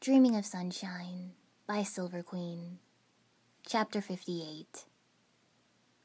Dreaming 0.00 0.34
of 0.34 0.46
Sunshine 0.46 1.32
by 1.66 1.82
Silver 1.82 2.22
Queen. 2.22 2.78
Chapter 3.66 4.00
58 4.00 4.86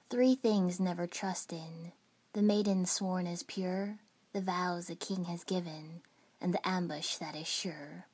Three 0.09 0.35
things 0.35 0.81
never 0.81 1.07
trust 1.07 1.53
in 1.53 1.93
the 2.33 2.41
maiden 2.41 2.85
sworn 2.85 3.25
as 3.25 3.43
pure, 3.43 3.99
the 4.33 4.41
vows 4.41 4.89
a 4.89 4.95
king 4.95 5.23
has 5.23 5.45
given, 5.45 6.01
and 6.41 6.53
the 6.53 6.67
ambush 6.67 7.15
that 7.15 7.37
is 7.37 7.47
sure. 7.47 8.07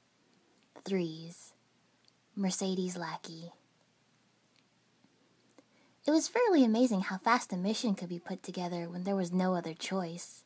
Threes. 0.86 1.54
Mercedes 2.36 2.96
Lackey. 2.96 3.52
It 6.06 6.12
was 6.12 6.28
fairly 6.28 6.64
amazing 6.64 7.02
how 7.02 7.18
fast 7.18 7.54
a 7.54 7.58
mission 7.58 7.96
could 7.96 8.10
be 8.10 8.20
put 8.20 8.44
together 8.44 8.88
when 8.88 9.04
there 9.04 9.16
was 9.16 9.32
no 9.32 9.56
other 9.56 9.74
choice. 9.74 10.44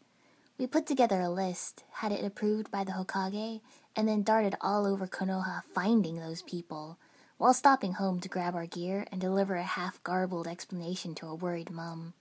We 0.58 0.66
put 0.66 0.88
together 0.88 1.20
a 1.20 1.30
list, 1.30 1.84
had 1.96 2.14
it 2.14 2.24
approved 2.24 2.72
by 2.72 2.86
the 2.86 2.94
Hokage, 2.94 3.60
and 3.96 4.08
then 4.08 4.24
darted 4.24 4.56
all 4.62 4.86
over 4.86 5.08
Konoha 5.08 5.64
finding 5.74 6.20
those 6.20 6.42
people, 6.42 6.98
while 7.38 7.54
stopping 7.54 7.94
home 7.94 8.20
to 8.20 8.30
grab 8.30 8.56
our 8.56 8.66
gear 8.66 9.06
and 9.12 9.20
deliver 9.20 9.56
a 9.56 9.64
half 9.64 10.02
garbled 10.04 10.48
explanation 10.48 11.16
to 11.16 11.28
a 11.28 11.36
worried 11.36 11.70
mum. 11.70 12.14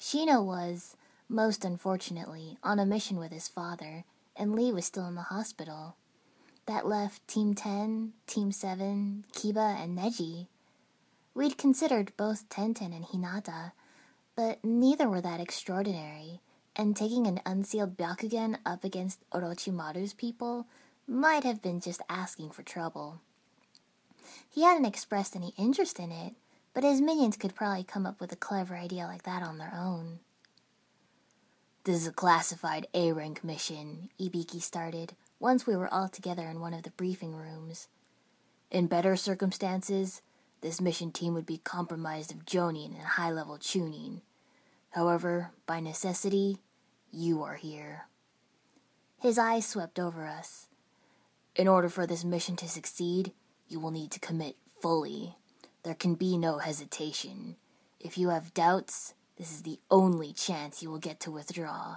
Shino 0.00 0.44
was, 0.44 0.96
most 1.28 1.64
unfortunately, 1.64 2.58
on 2.62 2.78
a 2.78 2.86
mission 2.86 3.16
with 3.16 3.32
his 3.32 3.48
father, 3.48 4.04
and 4.36 4.54
Lee 4.54 4.72
was 4.72 4.84
still 4.84 5.06
in 5.06 5.14
the 5.14 5.22
hospital. 5.22 5.96
That 6.66 6.86
left 6.86 7.26
Team 7.28 7.54
10, 7.54 8.12
Team 8.26 8.52
7, 8.52 9.24
Kiba, 9.32 9.82
and 9.82 9.98
Neji. 9.98 10.48
We'd 11.34 11.58
considered 11.58 12.12
both 12.16 12.48
Tenten 12.48 12.94
and 12.94 13.04
Hinata, 13.04 13.72
but 14.36 14.64
neither 14.64 15.08
were 15.08 15.20
that 15.20 15.40
extraordinary 15.40 16.40
and 16.76 16.96
taking 16.96 17.26
an 17.26 17.40
unsealed 17.46 17.96
Byakugan 17.96 18.58
up 18.64 18.84
against 18.84 19.28
Orochimaru's 19.30 20.12
people 20.12 20.66
might 21.06 21.44
have 21.44 21.62
been 21.62 21.80
just 21.80 22.00
asking 22.08 22.50
for 22.50 22.62
trouble. 22.62 23.20
He 24.48 24.62
hadn't 24.62 24.86
expressed 24.86 25.36
any 25.36 25.52
interest 25.56 25.98
in 25.98 26.10
it, 26.10 26.34
but 26.72 26.84
his 26.84 27.00
minions 27.00 27.36
could 27.36 27.54
probably 27.54 27.84
come 27.84 28.06
up 28.06 28.20
with 28.20 28.32
a 28.32 28.36
clever 28.36 28.74
idea 28.74 29.04
like 29.04 29.22
that 29.24 29.42
on 29.42 29.58
their 29.58 29.72
own. 29.76 30.18
This 31.84 31.96
is 31.96 32.06
a 32.06 32.12
classified 32.12 32.86
A 32.94 33.12
rank 33.12 33.44
mission, 33.44 34.08
Ibiki 34.18 34.62
started, 34.62 35.14
once 35.38 35.66
we 35.66 35.76
were 35.76 35.92
all 35.92 36.08
together 36.08 36.48
in 36.48 36.60
one 36.60 36.72
of 36.72 36.82
the 36.82 36.90
briefing 36.90 37.34
rooms. 37.34 37.88
In 38.70 38.86
better 38.86 39.14
circumstances, 39.16 40.22
this 40.62 40.80
mission 40.80 41.12
team 41.12 41.34
would 41.34 41.44
be 41.44 41.58
compromised 41.58 42.32
of 42.32 42.46
Jonin 42.46 42.94
and 42.94 43.04
high 43.04 43.30
level 43.30 43.58
Chunin. 43.58 44.22
However, 44.94 45.50
by 45.66 45.80
necessity, 45.80 46.58
you 47.10 47.42
are 47.42 47.56
here. 47.56 48.06
His 49.18 49.38
eyes 49.38 49.66
swept 49.66 49.98
over 49.98 50.24
us. 50.24 50.68
In 51.56 51.66
order 51.66 51.88
for 51.88 52.06
this 52.06 52.22
mission 52.22 52.54
to 52.56 52.68
succeed, 52.68 53.32
you 53.66 53.80
will 53.80 53.90
need 53.90 54.12
to 54.12 54.20
commit 54.20 54.54
fully. 54.80 55.34
There 55.82 55.96
can 55.96 56.14
be 56.14 56.38
no 56.38 56.58
hesitation. 56.58 57.56
If 57.98 58.16
you 58.16 58.28
have 58.28 58.54
doubts, 58.54 59.14
this 59.36 59.50
is 59.50 59.62
the 59.62 59.80
only 59.90 60.32
chance 60.32 60.80
you 60.80 60.90
will 60.90 60.98
get 60.98 61.18
to 61.20 61.32
withdraw. 61.32 61.96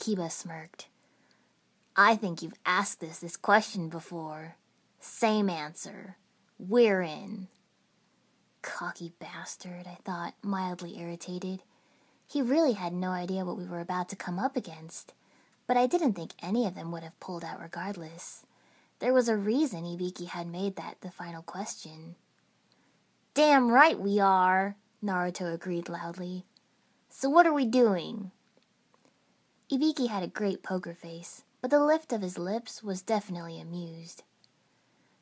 Kiba 0.00 0.32
smirked. 0.32 0.88
I 1.94 2.16
think 2.16 2.42
you've 2.42 2.58
asked 2.66 3.04
us 3.04 3.20
this 3.20 3.36
question 3.36 3.88
before. 3.88 4.56
Same 4.98 5.48
answer. 5.48 6.16
We're 6.58 7.02
in. 7.02 7.46
Cocky 8.62 9.12
bastard, 9.18 9.86
I 9.86 9.98
thought, 10.04 10.34
mildly 10.42 10.98
irritated. 10.98 11.62
He 12.26 12.42
really 12.42 12.74
had 12.74 12.92
no 12.92 13.10
idea 13.10 13.44
what 13.44 13.56
we 13.56 13.64
were 13.64 13.80
about 13.80 14.08
to 14.10 14.16
come 14.16 14.38
up 14.38 14.56
against, 14.56 15.14
but 15.66 15.76
I 15.76 15.86
didn't 15.86 16.14
think 16.14 16.32
any 16.42 16.66
of 16.66 16.74
them 16.74 16.92
would 16.92 17.02
have 17.02 17.18
pulled 17.20 17.44
out 17.44 17.60
regardless. 17.60 18.44
There 18.98 19.14
was 19.14 19.28
a 19.28 19.36
reason 19.36 19.84
Ibiki 19.84 20.26
had 20.26 20.46
made 20.46 20.76
that 20.76 21.00
the 21.00 21.10
final 21.10 21.42
question. 21.42 22.16
Damn 23.34 23.70
right 23.70 23.98
we 23.98 24.18
are, 24.18 24.76
Naruto 25.02 25.54
agreed 25.54 25.88
loudly. 25.88 26.44
So 27.08 27.30
what 27.30 27.46
are 27.46 27.52
we 27.52 27.64
doing? 27.64 28.32
Ibiki 29.70 30.08
had 30.08 30.22
a 30.22 30.28
great 30.28 30.62
poker 30.62 30.94
face, 30.94 31.44
but 31.60 31.70
the 31.70 31.84
lift 31.84 32.12
of 32.12 32.22
his 32.22 32.38
lips 32.38 32.82
was 32.82 33.02
definitely 33.02 33.60
amused. 33.60 34.22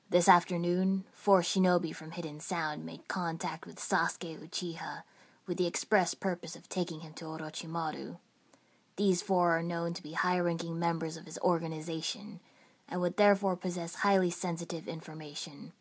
This 0.09 0.29
afternoon, 0.29 1.03
four 1.13 1.41
shinobi 1.41 1.93
from 1.93 2.13
Hidden 2.13 2.39
Sound 2.39 2.87
made 2.87 3.09
contact 3.09 3.67
with 3.67 3.81
Sasuke 3.81 4.39
Uchiha 4.39 5.03
with 5.49 5.59
the 5.59 5.67
express 5.67 6.15
purpose 6.15 6.55
of 6.55 6.69
taking 6.69 7.01
him 7.01 7.13
to 7.15 7.25
Orochimaru. 7.25 8.19
These 8.97 9.21
four 9.21 9.59
are 9.59 9.65
known 9.65 9.95
to 9.95 10.03
be 10.05 10.13
high 10.13 10.39
ranking 10.39 10.79
members 10.79 11.17
of 11.17 11.27
his 11.27 11.41
organization 11.41 12.39
and 12.89 13.01
would 13.01 13.17
therefore 13.17 13.57
possess 13.57 13.97
highly 13.97 14.31
sensitive 14.31 14.87
information. 14.87 15.73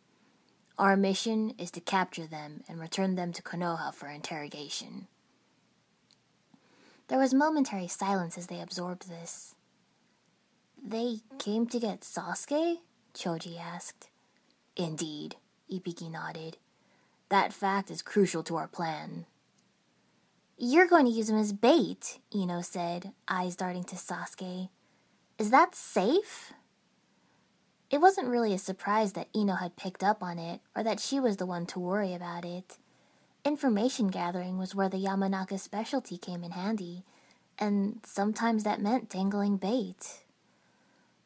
Our 0.79 0.97
mission 0.97 1.53
is 1.59 1.69
to 1.71 1.79
capture 1.79 2.25
them 2.25 2.63
and 2.67 2.79
return 2.79 3.13
them 3.13 3.31
to 3.31 3.43
Konoha 3.43 3.93
for 3.93 4.07
interrogation. 4.07 5.05
There 7.09 7.19
was 7.19 7.31
momentary 7.31 7.87
silence 7.87 8.39
as 8.39 8.47
they 8.47 8.59
absorbed 8.59 9.07
this. 9.07 9.53
They 10.83 11.19
came 11.37 11.67
to 11.67 11.79
get 11.79 12.01
Sasuke? 12.01 12.79
Choji 13.13 13.59
asked. 13.61 14.09
Indeed, 14.75 15.37
Ibiki 15.71 16.11
nodded. 16.11 16.57
That 17.29 17.53
fact 17.53 17.89
is 17.89 18.01
crucial 18.01 18.43
to 18.43 18.55
our 18.57 18.67
plan. 18.67 19.25
You're 20.57 20.87
going 20.87 21.05
to 21.05 21.11
use 21.11 21.29
him 21.29 21.37
as 21.37 21.53
bait, 21.53 22.19
Ino 22.33 22.61
said, 22.61 23.11
eyes 23.27 23.55
darting 23.55 23.83
to 23.85 23.95
Sasuke. 23.95 24.69
Is 25.37 25.49
that 25.49 25.75
safe? 25.75 26.53
It 27.89 27.99
wasn't 27.99 28.27
really 28.27 28.53
a 28.53 28.57
surprise 28.57 29.13
that 29.13 29.27
Ino 29.35 29.55
had 29.55 29.75
picked 29.75 30.03
up 30.03 30.23
on 30.23 30.39
it, 30.39 30.61
or 30.75 30.83
that 30.83 30.99
she 30.99 31.19
was 31.19 31.37
the 31.37 31.45
one 31.45 31.65
to 31.67 31.79
worry 31.79 32.13
about 32.13 32.45
it. 32.45 32.77
Information 33.43 34.07
gathering 34.07 34.57
was 34.57 34.73
where 34.73 34.89
the 34.89 35.03
Yamanaka 35.03 35.59
specialty 35.59 36.17
came 36.17 36.43
in 36.43 36.51
handy, 36.51 37.03
and 37.59 37.99
sometimes 38.03 38.63
that 38.63 38.81
meant 38.81 39.09
dangling 39.09 39.57
bait. 39.57 40.23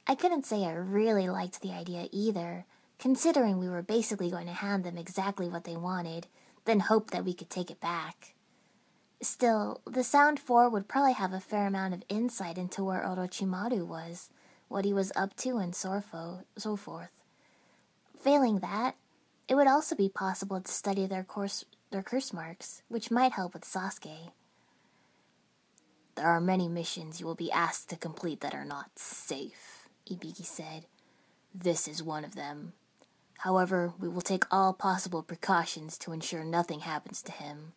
I 0.05 0.15
couldn't 0.15 0.45
say 0.45 0.65
I 0.65 0.73
really 0.73 1.29
liked 1.29 1.61
the 1.61 1.71
idea 1.71 2.07
either 2.11 2.65
considering 2.99 3.57
we 3.57 3.69
were 3.69 3.81
basically 3.81 4.29
going 4.29 4.45
to 4.45 4.53
hand 4.53 4.83
them 4.83 4.97
exactly 4.97 5.47
what 5.47 5.63
they 5.63 5.75
wanted, 5.75 6.27
then 6.65 6.81
hope 6.81 7.11
that 7.11 7.25
we 7.25 7.33
could 7.33 7.49
take 7.49 7.71
it 7.71 7.79
back. 7.79 8.35
Still, 9.21 9.81
the 9.85 10.03
Sound 10.03 10.39
Four 10.39 10.69
would 10.69 10.87
probably 10.87 11.13
have 11.13 11.33
a 11.33 11.39
fair 11.39 11.67
amount 11.67 11.93
of 11.93 12.03
insight 12.09 12.57
into 12.57 12.83
where 12.83 13.03
Orochimaru 13.03 13.85
was, 13.85 14.29
what 14.67 14.85
he 14.85 14.93
was 14.93 15.11
up 15.15 15.35
to, 15.37 15.57
and 15.57 15.75
so 15.75 16.01
forth. 16.75 17.09
Failing 18.21 18.59
that, 18.59 18.95
it 19.47 19.55
would 19.55 19.67
also 19.67 19.95
be 19.95 20.09
possible 20.09 20.61
to 20.61 20.71
study 20.71 21.07
their 21.07 21.23
course 21.23 21.65
their 21.91 22.03
curse 22.03 22.31
marks, 22.31 22.83
which 22.87 23.09
might 23.09 23.31
help 23.31 23.53
with 23.53 23.63
Sasuke. 23.63 24.31
There 26.13 26.27
are 26.27 26.39
many 26.39 26.67
missions 26.67 27.19
you 27.19 27.25
will 27.25 27.33
be 27.33 27.51
asked 27.51 27.89
to 27.89 27.95
complete 27.95 28.41
that 28.41 28.53
are 28.53 28.65
not 28.65 28.99
safe, 28.99 29.89
Ibiki 30.07 30.45
said. 30.45 30.85
This 31.53 31.87
is 31.87 32.03
one 32.03 32.23
of 32.23 32.35
them. 32.35 32.73
However, 33.43 33.93
we 33.97 34.09
will 34.09 34.21
take 34.21 34.43
all 34.51 34.73
possible 34.73 35.23
precautions 35.23 35.97
to 35.99 36.11
ensure 36.11 36.43
nothing 36.43 36.81
happens 36.81 37.21
to 37.21 37.31
him. 37.31 37.71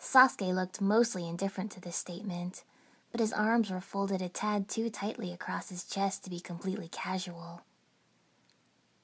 Sasuke 0.00 0.52
looked 0.52 0.80
mostly 0.80 1.28
indifferent 1.28 1.70
to 1.72 1.80
this 1.80 1.94
statement, 1.94 2.64
but 3.12 3.20
his 3.20 3.32
arms 3.32 3.70
were 3.70 3.80
folded 3.80 4.20
a 4.20 4.28
tad 4.28 4.68
too 4.68 4.90
tightly 4.90 5.32
across 5.32 5.68
his 5.68 5.84
chest 5.84 6.24
to 6.24 6.30
be 6.30 6.40
completely 6.40 6.88
casual. 6.88 7.62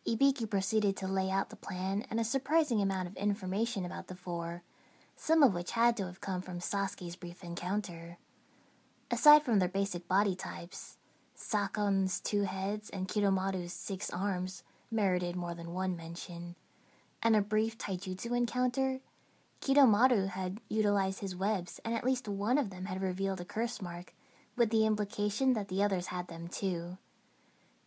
Ibiki 0.09 0.51
proceeded 0.51 0.97
to 0.97 1.07
lay 1.07 1.31
out 1.31 1.51
the 1.51 1.57
plan 1.57 2.05
and 2.11 2.19
a 2.19 2.25
surprising 2.25 2.83
amount 2.83 3.07
of 3.07 3.17
information 3.17 3.85
about 3.85 4.09
the 4.09 4.17
four, 4.17 4.65
some 5.15 5.45
of 5.45 5.55
which 5.55 5.73
had 5.73 5.97
to 5.99 6.07
have 6.07 6.21
come 6.21 6.43
from 6.43 6.59
Sasuke's 6.59 7.15
brief 7.15 7.45
encounter. 7.45 8.19
Aside 9.09 9.45
from 9.45 9.61
their 9.61 9.69
basic 9.69 10.09
body 10.09 10.35
types, 10.35 10.97
Sakon's 11.37 12.19
two 12.19 12.43
heads 12.43 12.91
and 12.91 13.07
Kidomaru's 13.07 13.73
six 13.73 14.11
arms 14.11 14.65
merited 14.91 15.37
more 15.37 15.55
than 15.55 15.73
one 15.73 15.97
mention. 15.97 16.57
And 17.23 17.37
a 17.37 17.43
brief 17.43 17.77
taijutsu 17.77 18.37
encounter, 18.37 19.01
Kidomaru 19.61 20.29
had 20.29 20.61
utilized 20.69 21.21
his 21.21 21.37
webs, 21.37 21.81
and 21.85 21.95
at 21.95 22.05
least 22.05 22.27
one 22.27 22.57
of 22.57 22.71
them 22.71 22.87
had 22.87 23.03
revealed 23.03 23.41
a 23.41 23.45
curse 23.45 23.83
mark, 23.83 24.15
with 24.57 24.71
the 24.71 24.87
implication 24.87 25.53
that 25.53 25.69
the 25.69 25.83
others 25.83 26.07
had 26.07 26.29
them 26.29 26.49
too. 26.49 26.99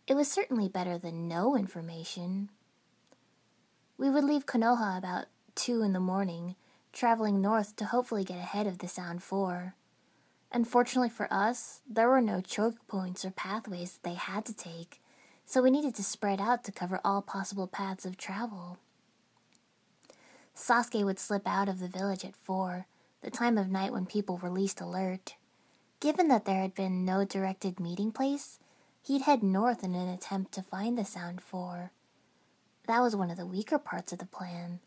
It 0.06 0.14
was 0.14 0.30
certainly 0.30 0.68
better 0.68 0.98
than 0.98 1.28
no 1.28 1.56
information. 1.56 2.50
We 3.96 4.10
would 4.10 4.24
leave 4.24 4.46
Konoha 4.46 4.98
about 4.98 5.26
two 5.54 5.82
in 5.82 5.92
the 5.92 6.00
morning, 6.00 6.56
traveling 6.92 7.40
north 7.40 7.74
to 7.76 7.86
hopefully 7.86 8.24
get 8.24 8.38
ahead 8.38 8.66
of 8.66 8.78
the 8.78 8.88
Sound 8.88 9.22
Four. 9.22 9.74
Unfortunately 10.52 11.08
for 11.08 11.32
us, 11.32 11.80
there 11.88 12.08
were 12.08 12.20
no 12.20 12.40
choke 12.40 12.86
points 12.86 13.24
or 13.24 13.30
pathways 13.30 13.94
that 13.94 14.08
they 14.08 14.14
had 14.14 14.44
to 14.44 14.54
take, 14.54 15.00
so 15.46 15.62
we 15.62 15.70
needed 15.70 15.94
to 15.94 16.02
spread 16.02 16.40
out 16.40 16.64
to 16.64 16.72
cover 16.72 17.00
all 17.04 17.22
possible 17.22 17.66
paths 17.66 18.04
of 18.04 18.16
travel. 18.16 18.78
Sasuke 20.56 21.04
would 21.04 21.18
slip 21.18 21.46
out 21.46 21.68
of 21.68 21.80
the 21.80 21.88
village 21.88 22.24
at 22.24 22.36
four, 22.36 22.86
the 23.22 23.30
time 23.30 23.58
of 23.58 23.70
night 23.70 23.92
when 23.92 24.06
people 24.06 24.36
were 24.36 24.50
least 24.50 24.80
alert. 24.80 25.34
Given 26.00 26.28
that 26.28 26.44
there 26.44 26.60
had 26.60 26.74
been 26.74 27.04
no 27.04 27.24
directed 27.24 27.80
meeting 27.80 28.12
place, 28.12 28.58
he'd 29.02 29.22
head 29.22 29.42
north 29.42 29.82
in 29.82 29.94
an 29.94 30.08
attempt 30.08 30.52
to 30.52 30.62
find 30.62 30.96
the 30.96 31.04
Sound 31.04 31.40
Four. 31.40 31.90
That 32.86 33.00
was 33.00 33.16
one 33.16 33.30
of 33.30 33.36
the 33.36 33.46
weaker 33.46 33.78
parts 33.78 34.12
of 34.12 34.18
the 34.18 34.26
plan. 34.26 34.80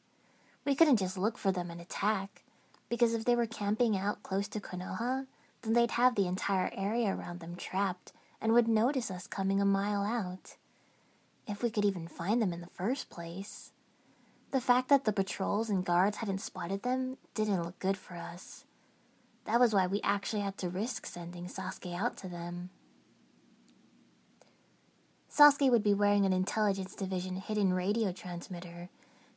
We 0.66 0.76
couldn't 0.76 0.98
just 0.98 1.18
look 1.18 1.38
for 1.38 1.52
them 1.52 1.72
and 1.72 1.82
attack, 1.82 2.44
because 2.90 3.14
if 3.14 3.26
they 3.26 3.36
were 3.36 3.48
camping 3.48 3.98
out 3.98 4.24
close 4.24 4.48
to 4.50 4.60
Konoha, 4.60 5.26
then 5.62 5.74
they'd 5.74 5.92
have 5.92 6.16
the 6.16 6.28
entire 6.28 6.72
area 6.76 7.16
around 7.16 7.40
them 7.40 7.56
trapped 7.56 8.14
and 8.42 8.54
would 8.54 8.68
notice 8.68 9.10
us 9.10 9.28
coming 9.28 9.62
a 9.62 9.66
mile 9.66 10.04
out. 10.04 10.58
If 11.48 11.64
we 11.64 11.70
could 11.70 11.86
even 11.86 12.08
find 12.08 12.42
them 12.42 12.54
in 12.54 12.62
the 12.62 12.68
first 12.68 13.10
place. 13.10 13.72
The 14.52 14.62
fact 14.62 14.90
that 14.90 15.06
the 15.06 15.14
patrols 15.14 15.70
and 15.70 15.86
guards 15.86 16.18
hadn't 16.18 16.42
spotted 16.42 16.84
them 16.84 17.18
didn't 17.34 17.64
look 17.64 17.80
good 17.80 17.98
for 17.98 18.16
us. 18.16 18.66
That 19.46 19.60
was 19.60 19.74
why 19.74 19.88
we 19.88 20.02
actually 20.04 20.42
had 20.42 20.58
to 20.60 20.70
risk 20.70 21.06
sending 21.06 21.48
Sasuke 21.48 21.96
out 21.96 22.18
to 22.18 22.28
them. 22.28 22.70
Sasuke 25.32 25.72
would 25.72 25.84
be 25.84 25.94
wearing 25.94 26.26
an 26.26 26.34
Intelligence 26.34 26.96
Division 26.96 27.38
hidden 27.38 27.74
radio 27.74 28.12
transmitter 28.12 28.90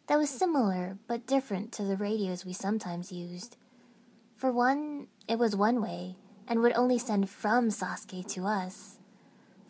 that 0.06 0.18
was 0.18 0.30
similar 0.30 0.98
but 1.06 1.26
different 1.26 1.70
to 1.72 1.84
the 1.84 1.96
radios 1.96 2.44
we 2.44 2.52
sometimes 2.52 3.12
used. 3.12 3.56
For 4.36 4.50
one, 4.50 5.06
it 5.28 5.38
was 5.38 5.54
one 5.54 5.80
way 5.80 6.16
and 6.50 6.60
would 6.60 6.76
only 6.76 6.98
send 6.98 7.30
from 7.30 7.68
Sasuke 7.68 8.26
to 8.34 8.44
us. 8.44 8.98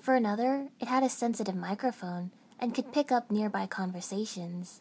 For 0.01 0.15
another, 0.15 0.71
it 0.81 0.89
had 0.89 1.03
a 1.03 1.11
sensitive 1.11 1.55
microphone 1.55 2.31
and 2.59 2.75
could 2.75 2.93
pick 2.93 3.13
up 3.13 3.31
nearby 3.31 3.67
conversations. 3.67 4.81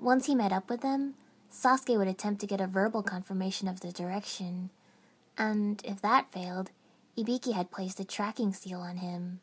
Once 0.00 0.26
he 0.26 0.34
met 0.36 0.52
up 0.52 0.70
with 0.70 0.80
them, 0.80 1.14
Sasuke 1.50 1.98
would 1.98 2.06
attempt 2.06 2.40
to 2.40 2.46
get 2.46 2.60
a 2.60 2.68
verbal 2.68 3.02
confirmation 3.02 3.66
of 3.66 3.80
the 3.80 3.90
direction, 3.90 4.70
and 5.36 5.82
if 5.84 6.00
that 6.02 6.32
failed, 6.32 6.70
Ibiki 7.18 7.52
had 7.52 7.70
placed 7.70 7.98
a 7.98 8.04
tracking 8.04 8.52
seal 8.52 8.80
on 8.80 8.98
him. 8.98 9.40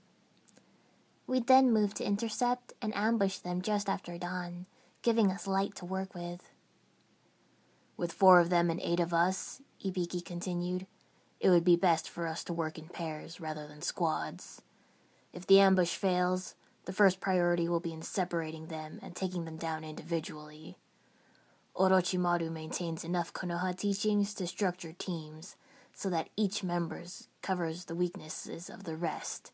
We'd 1.27 1.47
then 1.47 1.71
move 1.71 1.93
to 1.95 2.05
intercept 2.05 2.73
and 2.81 2.95
ambush 2.95 3.37
them 3.37 3.61
just 3.61 3.87
after 3.87 4.17
dawn, 4.17 4.65
giving 5.01 5.31
us 5.31 5.47
light 5.47 5.75
to 5.75 5.85
work 5.85 6.15
with. 6.15 6.51
With 7.95 8.11
four 8.11 8.39
of 8.39 8.49
them 8.49 8.69
and 8.69 8.79
eight 8.81 8.99
of 8.99 9.13
us, 9.13 9.61
Ibiki 9.85 10.23
continued, 10.23 10.87
it 11.41 11.49
would 11.49 11.65
be 11.65 11.75
best 11.75 12.07
for 12.07 12.27
us 12.27 12.43
to 12.43 12.53
work 12.53 12.77
in 12.77 12.87
pairs 12.87 13.41
rather 13.41 13.67
than 13.67 13.81
squads. 13.81 14.61
If 15.33 15.47
the 15.47 15.59
ambush 15.59 15.95
fails, 15.95 16.53
the 16.85 16.93
first 16.93 17.19
priority 17.19 17.67
will 17.67 17.79
be 17.79 17.93
in 17.93 18.03
separating 18.03 18.67
them 18.67 18.99
and 19.01 19.15
taking 19.15 19.45
them 19.45 19.57
down 19.57 19.83
individually. 19.83 20.77
Orochimaru 21.75 22.51
maintains 22.51 23.03
enough 23.03 23.33
Konoha 23.33 23.75
teachings 23.75 24.35
to 24.35 24.45
structure 24.45 24.93
teams 24.93 25.55
so 25.93 26.09
that 26.11 26.29
each 26.37 26.63
member 26.63 27.03
covers 27.41 27.85
the 27.85 27.95
weaknesses 27.95 28.69
of 28.69 28.83
the 28.83 28.95
rest. 28.95 29.51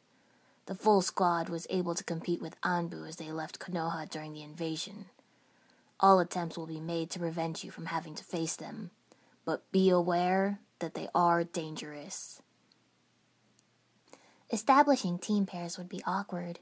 The 0.65 0.75
full 0.75 1.01
squad 1.01 1.47
was 1.47 1.67
able 1.69 1.95
to 1.95 2.03
compete 2.03 2.41
with 2.41 2.59
Anbu 2.61 3.07
as 3.07 3.15
they 3.15 3.31
left 3.31 3.59
Konoha 3.59 4.09
during 4.09 4.33
the 4.33 4.43
invasion. 4.43 5.05
All 6.01 6.19
attempts 6.19 6.57
will 6.57 6.67
be 6.67 6.81
made 6.81 7.09
to 7.11 7.19
prevent 7.19 7.63
you 7.63 7.71
from 7.71 7.85
having 7.85 8.13
to 8.15 8.23
face 8.25 8.57
them, 8.57 8.91
but 9.45 9.71
be 9.71 9.89
aware 9.89 10.59
that 10.79 10.93
they 10.93 11.07
are 11.13 11.43
dangerous. 11.43 12.41
Establishing 14.51 15.19
team 15.19 15.45
pairs 15.45 15.77
would 15.77 15.89
be 15.89 16.01
awkward. 16.05 16.59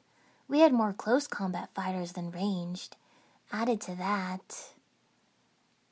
We 0.47 0.59
had 0.59 0.73
more 0.73 0.93
close 0.93 1.27
combat 1.27 1.69
fighters 1.75 2.13
than 2.13 2.31
ranged. 2.31 2.95
Added 3.51 3.79
to 3.81 3.95
that, 3.95 4.71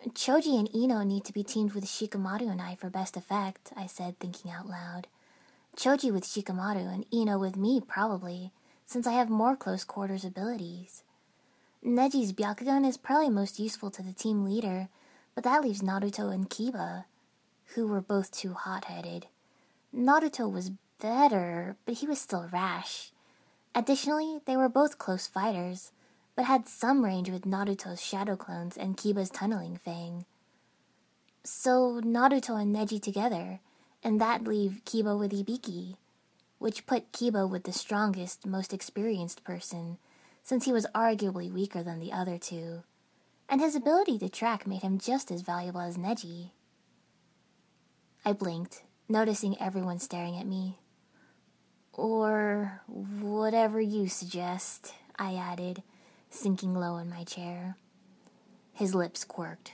Choji 0.10 0.60
and 0.60 0.74
Ino 0.76 1.04
need 1.04 1.24
to 1.26 1.34
be 1.34 1.44
teamed 1.44 1.74
with 1.74 1.86
Shikamaru 1.86 2.52
and 2.52 2.62
I 2.62 2.76
for 2.76 2.90
best 2.90 3.16
effect, 3.16 3.72
I 3.76 3.88
said, 3.88 4.20
thinking 4.20 4.52
out 4.52 4.68
loud. 4.68 5.08
Choji 5.78 6.12
with 6.12 6.24
Shikamaru 6.24 6.94
and 6.94 7.06
Ino 7.14 7.40
with 7.40 7.56
me, 7.56 7.80
probably, 7.80 8.52
since 8.86 9.08
I 9.08 9.14
have 9.14 9.30
more 9.30 9.56
close 9.56 9.84
quarters 9.84 10.26
abilities. 10.26 11.04
Neji's 11.86 12.34
Byakugan 12.34 12.88
is 12.88 12.98
probably 12.98 13.30
most 13.30 13.60
useful 13.60 13.92
to 13.92 14.02
the 14.02 14.14
team 14.14 14.44
leader, 14.44 14.90
but 15.36 15.44
that 15.44 15.64
leaves 15.64 15.82
Naruto 15.82 16.34
and 16.34 16.50
Kiba, 16.50 17.06
who 17.76 17.88
were 17.88 18.02
both 18.02 18.32
too 18.32 18.54
hot 18.54 18.86
headed. 18.86 19.28
Naruto 19.96 20.52
was 20.52 20.72
better, 21.00 21.76
but 21.86 21.96
he 21.96 22.08
was 22.08 22.20
still 22.20 22.48
rash. 22.52 23.12
Additionally, 23.76 24.40
they 24.46 24.56
were 24.56 24.70
both 24.70 24.98
close 24.98 25.28
fighters, 25.28 25.92
but 26.36 26.46
had 26.46 26.68
some 26.68 27.04
range 27.04 27.30
with 27.30 27.46
Naruto's 27.46 28.02
shadow 28.02 28.36
clones 28.36 28.78
and 28.78 28.98
Kiba's 28.98 29.30
tunneling 29.30 29.78
fang. 29.78 30.26
So 31.44 32.02
Naruto 32.02 32.60
and 32.60 32.76
Neji 32.76 33.02
together, 33.02 33.60
and 34.04 34.20
that 34.22 34.44
leave 34.44 34.82
Kiba 34.86 35.18
with 35.18 35.32
Ibiki, 35.32 35.98
which 36.60 36.86
put 36.86 37.12
Kiba 37.12 37.50
with 37.50 37.64
the 37.64 37.74
strongest, 37.74 38.46
most 38.46 38.74
experienced 38.74 39.44
person, 39.44 39.98
since 40.44 40.66
he 40.66 40.72
was 40.72 40.88
arguably 40.96 41.52
weaker 41.52 41.84
than 41.84 42.00
the 42.00 42.14
other 42.14 42.38
two, 42.38 42.84
and 43.50 43.62
his 43.62 43.76
ability 43.76 44.18
to 44.20 44.30
track 44.30 44.66
made 44.66 44.82
him 44.82 44.98
just 44.98 45.32
as 45.32 45.42
valuable 45.42 45.82
as 45.82 45.98
Neji. 45.98 46.52
I 48.26 48.32
blinked, 48.32 48.84
noticing 49.10 49.60
everyone 49.60 50.00
staring 50.00 50.38
at 50.38 50.48
me. 50.48 50.80
Or 51.92 52.82
whatever 52.88 53.82
you 53.82 54.08
suggest, 54.08 54.94
I 55.20 55.36
added, 55.36 55.84
sinking 56.30 56.74
low 56.74 56.98
in 56.98 57.10
my 57.10 57.26
chair. 57.26 57.76
His 58.72 58.96
lips 58.96 59.26
quirked. 59.26 59.74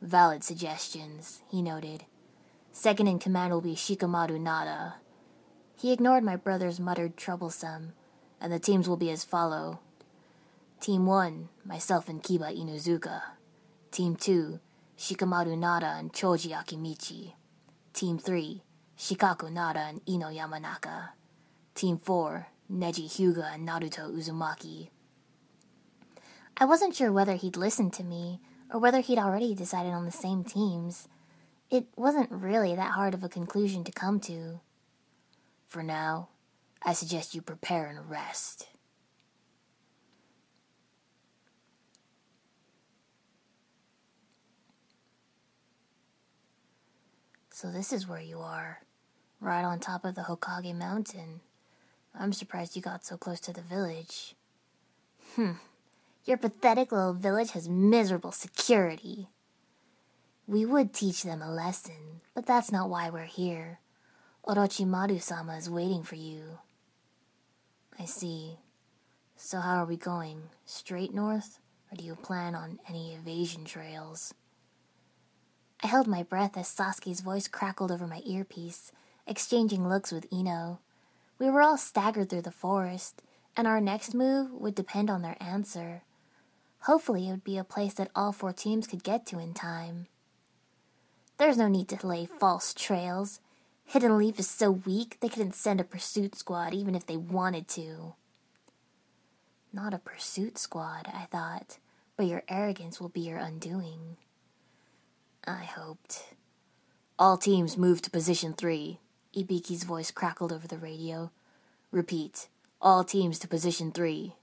Valid 0.00 0.44
suggestions, 0.44 1.42
he 1.50 1.60
noted. 1.60 2.04
Second 2.70 3.08
in 3.08 3.18
command 3.18 3.52
will 3.52 3.60
be 3.60 3.74
Shikamaru 3.74 4.40
Nara. 4.40 4.96
He 5.76 5.92
ignored 5.92 6.22
my 6.22 6.36
brother's 6.36 6.78
muttered 6.78 7.16
troublesome, 7.16 7.94
and 8.40 8.52
the 8.52 8.60
teams 8.60 8.88
will 8.88 8.96
be 8.96 9.10
as 9.10 9.24
follow. 9.24 9.80
Team 10.78 11.04
1, 11.04 11.48
myself 11.64 12.08
and 12.08 12.22
Kiba 12.22 12.56
Inuzuka. 12.56 13.22
Team 13.90 14.14
2, 14.14 14.60
Shikamaru 14.96 15.58
Nara 15.58 15.96
and 15.98 16.12
Choji 16.12 16.52
Akimichi. 16.52 17.32
Team 17.96 18.18
3, 18.18 18.60
Shikako 18.98 19.50
Nara 19.50 19.86
and 19.88 20.02
Ino 20.06 20.26
Yamanaka. 20.26 21.12
Team 21.74 21.96
4, 21.96 22.46
Neji 22.70 23.06
Hyuga 23.06 23.54
and 23.54 23.66
Naruto 23.66 24.14
Uzumaki. 24.14 24.90
I 26.58 26.66
wasn't 26.66 26.94
sure 26.94 27.10
whether 27.10 27.36
he'd 27.36 27.56
listened 27.56 27.94
to 27.94 28.04
me, 28.04 28.42
or 28.70 28.78
whether 28.78 29.00
he'd 29.00 29.16
already 29.18 29.54
decided 29.54 29.94
on 29.94 30.04
the 30.04 30.12
same 30.12 30.44
teams. 30.44 31.08
It 31.70 31.86
wasn't 31.96 32.30
really 32.30 32.74
that 32.76 32.90
hard 32.90 33.14
of 33.14 33.24
a 33.24 33.30
conclusion 33.30 33.82
to 33.84 33.92
come 33.92 34.20
to. 34.20 34.60
For 35.66 35.82
now, 35.82 36.28
I 36.82 36.92
suggest 36.92 37.34
you 37.34 37.40
prepare 37.40 37.86
and 37.86 38.10
rest. 38.10 38.68
So 47.56 47.70
this 47.70 47.90
is 47.90 48.06
where 48.06 48.20
you 48.20 48.40
are, 48.40 48.82
right 49.40 49.64
on 49.64 49.78
top 49.78 50.04
of 50.04 50.14
the 50.14 50.20
Hokage 50.20 50.76
Mountain. 50.76 51.40
I'm 52.14 52.34
surprised 52.34 52.76
you 52.76 52.82
got 52.82 53.06
so 53.06 53.16
close 53.16 53.40
to 53.40 53.52
the 53.54 53.62
village. 53.62 54.34
Hmm. 55.34 55.52
Your 56.26 56.36
pathetic 56.36 56.92
little 56.92 57.14
village 57.14 57.52
has 57.52 57.66
miserable 57.66 58.30
security. 58.30 59.28
We 60.46 60.66
would 60.66 60.92
teach 60.92 61.22
them 61.22 61.40
a 61.40 61.50
lesson, 61.50 62.20
but 62.34 62.44
that's 62.44 62.70
not 62.70 62.90
why 62.90 63.08
we're 63.08 63.24
here. 63.24 63.78
Orochimaru 64.46 65.22
sama 65.22 65.56
is 65.56 65.70
waiting 65.70 66.02
for 66.02 66.16
you. 66.16 66.58
I 67.98 68.04
see. 68.04 68.58
So, 69.38 69.60
how 69.60 69.76
are 69.76 69.86
we 69.86 69.96
going? 69.96 70.42
Straight 70.66 71.14
north? 71.14 71.58
Or 71.90 71.96
do 71.96 72.04
you 72.04 72.16
plan 72.16 72.54
on 72.54 72.80
any 72.86 73.14
evasion 73.14 73.64
trails? 73.64 74.34
I 75.86 75.88
held 75.88 76.08
my 76.08 76.24
breath 76.24 76.56
as 76.56 76.66
Sasuke's 76.66 77.20
voice 77.20 77.46
crackled 77.46 77.92
over 77.92 78.08
my 78.08 78.20
earpiece, 78.26 78.90
exchanging 79.24 79.88
looks 79.88 80.10
with 80.10 80.26
Ino. 80.32 80.80
We 81.38 81.48
were 81.48 81.62
all 81.62 81.76
staggered 81.76 82.28
through 82.28 82.42
the 82.42 82.50
forest, 82.50 83.22
and 83.56 83.68
our 83.68 83.80
next 83.80 84.12
move 84.12 84.50
would 84.50 84.74
depend 84.74 85.10
on 85.10 85.22
their 85.22 85.36
answer. 85.40 86.02
Hopefully, 86.80 87.28
it 87.28 87.30
would 87.30 87.44
be 87.44 87.56
a 87.56 87.62
place 87.62 87.94
that 87.94 88.10
all 88.16 88.32
four 88.32 88.52
teams 88.52 88.88
could 88.88 89.04
get 89.04 89.26
to 89.26 89.38
in 89.38 89.54
time. 89.54 90.08
There's 91.38 91.56
no 91.56 91.68
need 91.68 91.86
to 91.90 92.04
lay 92.04 92.26
false 92.26 92.74
trails. 92.74 93.38
Hidden 93.84 94.18
Leaf 94.18 94.40
is 94.40 94.48
so 94.48 94.72
weak 94.72 95.18
they 95.20 95.28
couldn't 95.28 95.54
send 95.54 95.80
a 95.80 95.84
pursuit 95.84 96.34
squad 96.34 96.74
even 96.74 96.96
if 96.96 97.06
they 97.06 97.16
wanted 97.16 97.68
to. 97.68 98.14
Not 99.72 99.94
a 99.94 99.98
pursuit 99.98 100.58
squad, 100.58 101.06
I 101.14 101.26
thought, 101.30 101.78
but 102.16 102.26
your 102.26 102.42
arrogance 102.48 103.00
will 103.00 103.08
be 103.08 103.20
your 103.20 103.38
undoing. 103.38 104.16
I 105.46 105.64
hoped. 105.64 106.34
All 107.18 107.36
teams 107.36 107.78
move 107.78 108.02
to 108.02 108.10
position 108.10 108.52
three. 108.52 108.98
Ibiki's 109.36 109.84
voice 109.84 110.10
crackled 110.10 110.52
over 110.52 110.66
the 110.66 110.78
radio. 110.78 111.30
Repeat. 111.90 112.48
All 112.82 113.04
teams 113.04 113.38
to 113.38 113.48
position 113.48 113.92
three. 113.92 114.34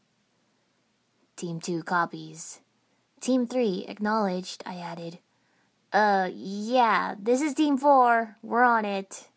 Team 1.36 1.60
two 1.60 1.84
copies. 1.84 2.62
Team 3.20 3.48
three 3.48 3.86
acknowledged, 3.88 4.64
I 4.66 4.76
added. 4.76 5.20
Uh, 5.92 6.30
yeah, 6.34 7.16
this 7.20 7.42
is 7.42 7.54
team 7.54 7.78
four. 7.78 8.38
We're 8.42 8.64
on 8.64 8.86
it. 8.86 9.28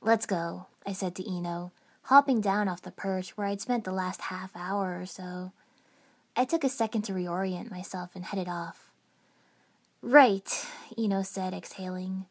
Let's 0.00 0.26
go, 0.26 0.66
I 0.86 0.92
said 0.92 1.14
to 1.16 1.28
Ino, 1.28 1.72
hopping 2.02 2.40
down 2.40 2.68
off 2.68 2.82
the 2.82 2.90
perch 2.90 3.36
where 3.36 3.46
I'd 3.46 3.60
spent 3.60 3.84
the 3.84 3.92
last 3.92 4.22
half 4.22 4.50
hour 4.56 4.98
or 5.00 5.06
so. 5.06 5.52
I 6.36 6.44
took 6.44 6.64
a 6.64 6.68
second 6.68 7.02
to 7.02 7.12
reorient 7.12 7.70
myself 7.70 8.10
and 8.14 8.24
headed 8.24 8.48
off. 8.48 8.89
Right, 10.02 10.66
Ino 10.96 11.22
said, 11.22 11.52
exhaling. 11.52 12.24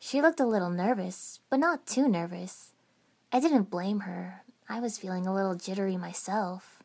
She 0.00 0.20
looked 0.20 0.40
a 0.40 0.46
little 0.46 0.70
nervous, 0.70 1.38
but 1.48 1.60
not 1.60 1.86
too 1.86 2.08
nervous. 2.08 2.72
I 3.32 3.38
didn't 3.38 3.70
blame 3.70 4.00
her. 4.00 4.42
I 4.68 4.80
was 4.80 4.98
feeling 4.98 5.24
a 5.24 5.32
little 5.32 5.54
jittery 5.54 5.96
myself. 5.96 6.82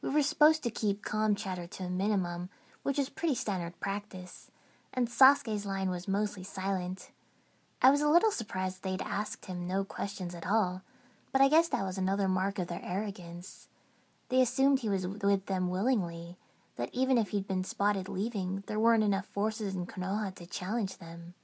We 0.00 0.08
were 0.08 0.22
supposed 0.22 0.62
to 0.62 0.70
keep 0.70 1.02
calm 1.02 1.34
chatter 1.34 1.66
to 1.66 1.84
a 1.84 1.90
minimum, 1.90 2.48
which 2.84 2.98
is 2.98 3.08
pretty 3.08 3.34
standard 3.34 3.78
practice, 3.80 4.52
and 4.94 5.08
Sasuke's 5.08 5.66
line 5.66 5.90
was 5.90 6.06
mostly 6.06 6.44
silent. 6.44 7.10
I 7.82 7.90
was 7.90 8.00
a 8.00 8.08
little 8.08 8.30
surprised 8.30 8.82
they'd 8.82 9.02
asked 9.02 9.46
him 9.46 9.66
no 9.66 9.84
questions 9.84 10.34
at 10.34 10.46
all, 10.46 10.82
but 11.32 11.40
I 11.40 11.48
guess 11.48 11.68
that 11.68 11.84
was 11.84 11.98
another 11.98 12.28
mark 12.28 12.58
of 12.58 12.68
their 12.68 12.82
arrogance. 12.84 13.68
They 14.28 14.40
assumed 14.40 14.80
he 14.80 14.88
was 14.88 15.06
with 15.06 15.46
them 15.46 15.70
willingly, 15.70 16.36
that 16.80 16.88
even 16.94 17.18
if 17.18 17.28
he'd 17.28 17.46
been 17.46 17.62
spotted 17.62 18.08
leaving, 18.08 18.64
there 18.66 18.80
weren't 18.80 19.04
enough 19.04 19.26
forces 19.26 19.74
in 19.74 19.84
Konoha 19.84 20.34
to 20.34 20.46
challenge 20.46 20.96
them. 20.96 21.34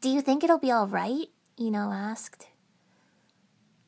Do 0.00 0.08
you 0.08 0.20
think 0.20 0.42
it'll 0.42 0.58
be 0.58 0.72
all 0.72 0.88
right? 0.88 1.28
Ino 1.60 1.92
asked. 1.92 2.48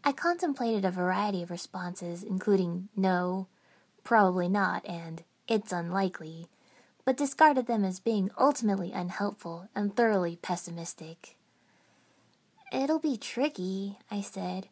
I 0.05 0.13
contemplated 0.13 0.85
a 0.85 0.93
variety 0.93 1.43
of 1.43 1.51
responses, 1.51 2.23
including 2.23 2.89
no, 2.95 3.49
probably 4.05 4.49
not, 4.49 4.87
and 4.87 5.25
it's 5.49 5.73
unlikely, 5.73 6.47
but 7.05 7.17
discarded 7.17 7.67
them 7.67 7.85
as 7.85 7.99
being 7.99 8.31
ultimately 8.39 8.93
unhelpful 8.93 9.69
and 9.75 9.97
thoroughly 9.97 10.37
pessimistic. 10.37 11.37
It'll 12.73 13.01
be 13.01 13.17
tricky, 13.17 13.99
I 14.09 14.21
said, 14.21 14.69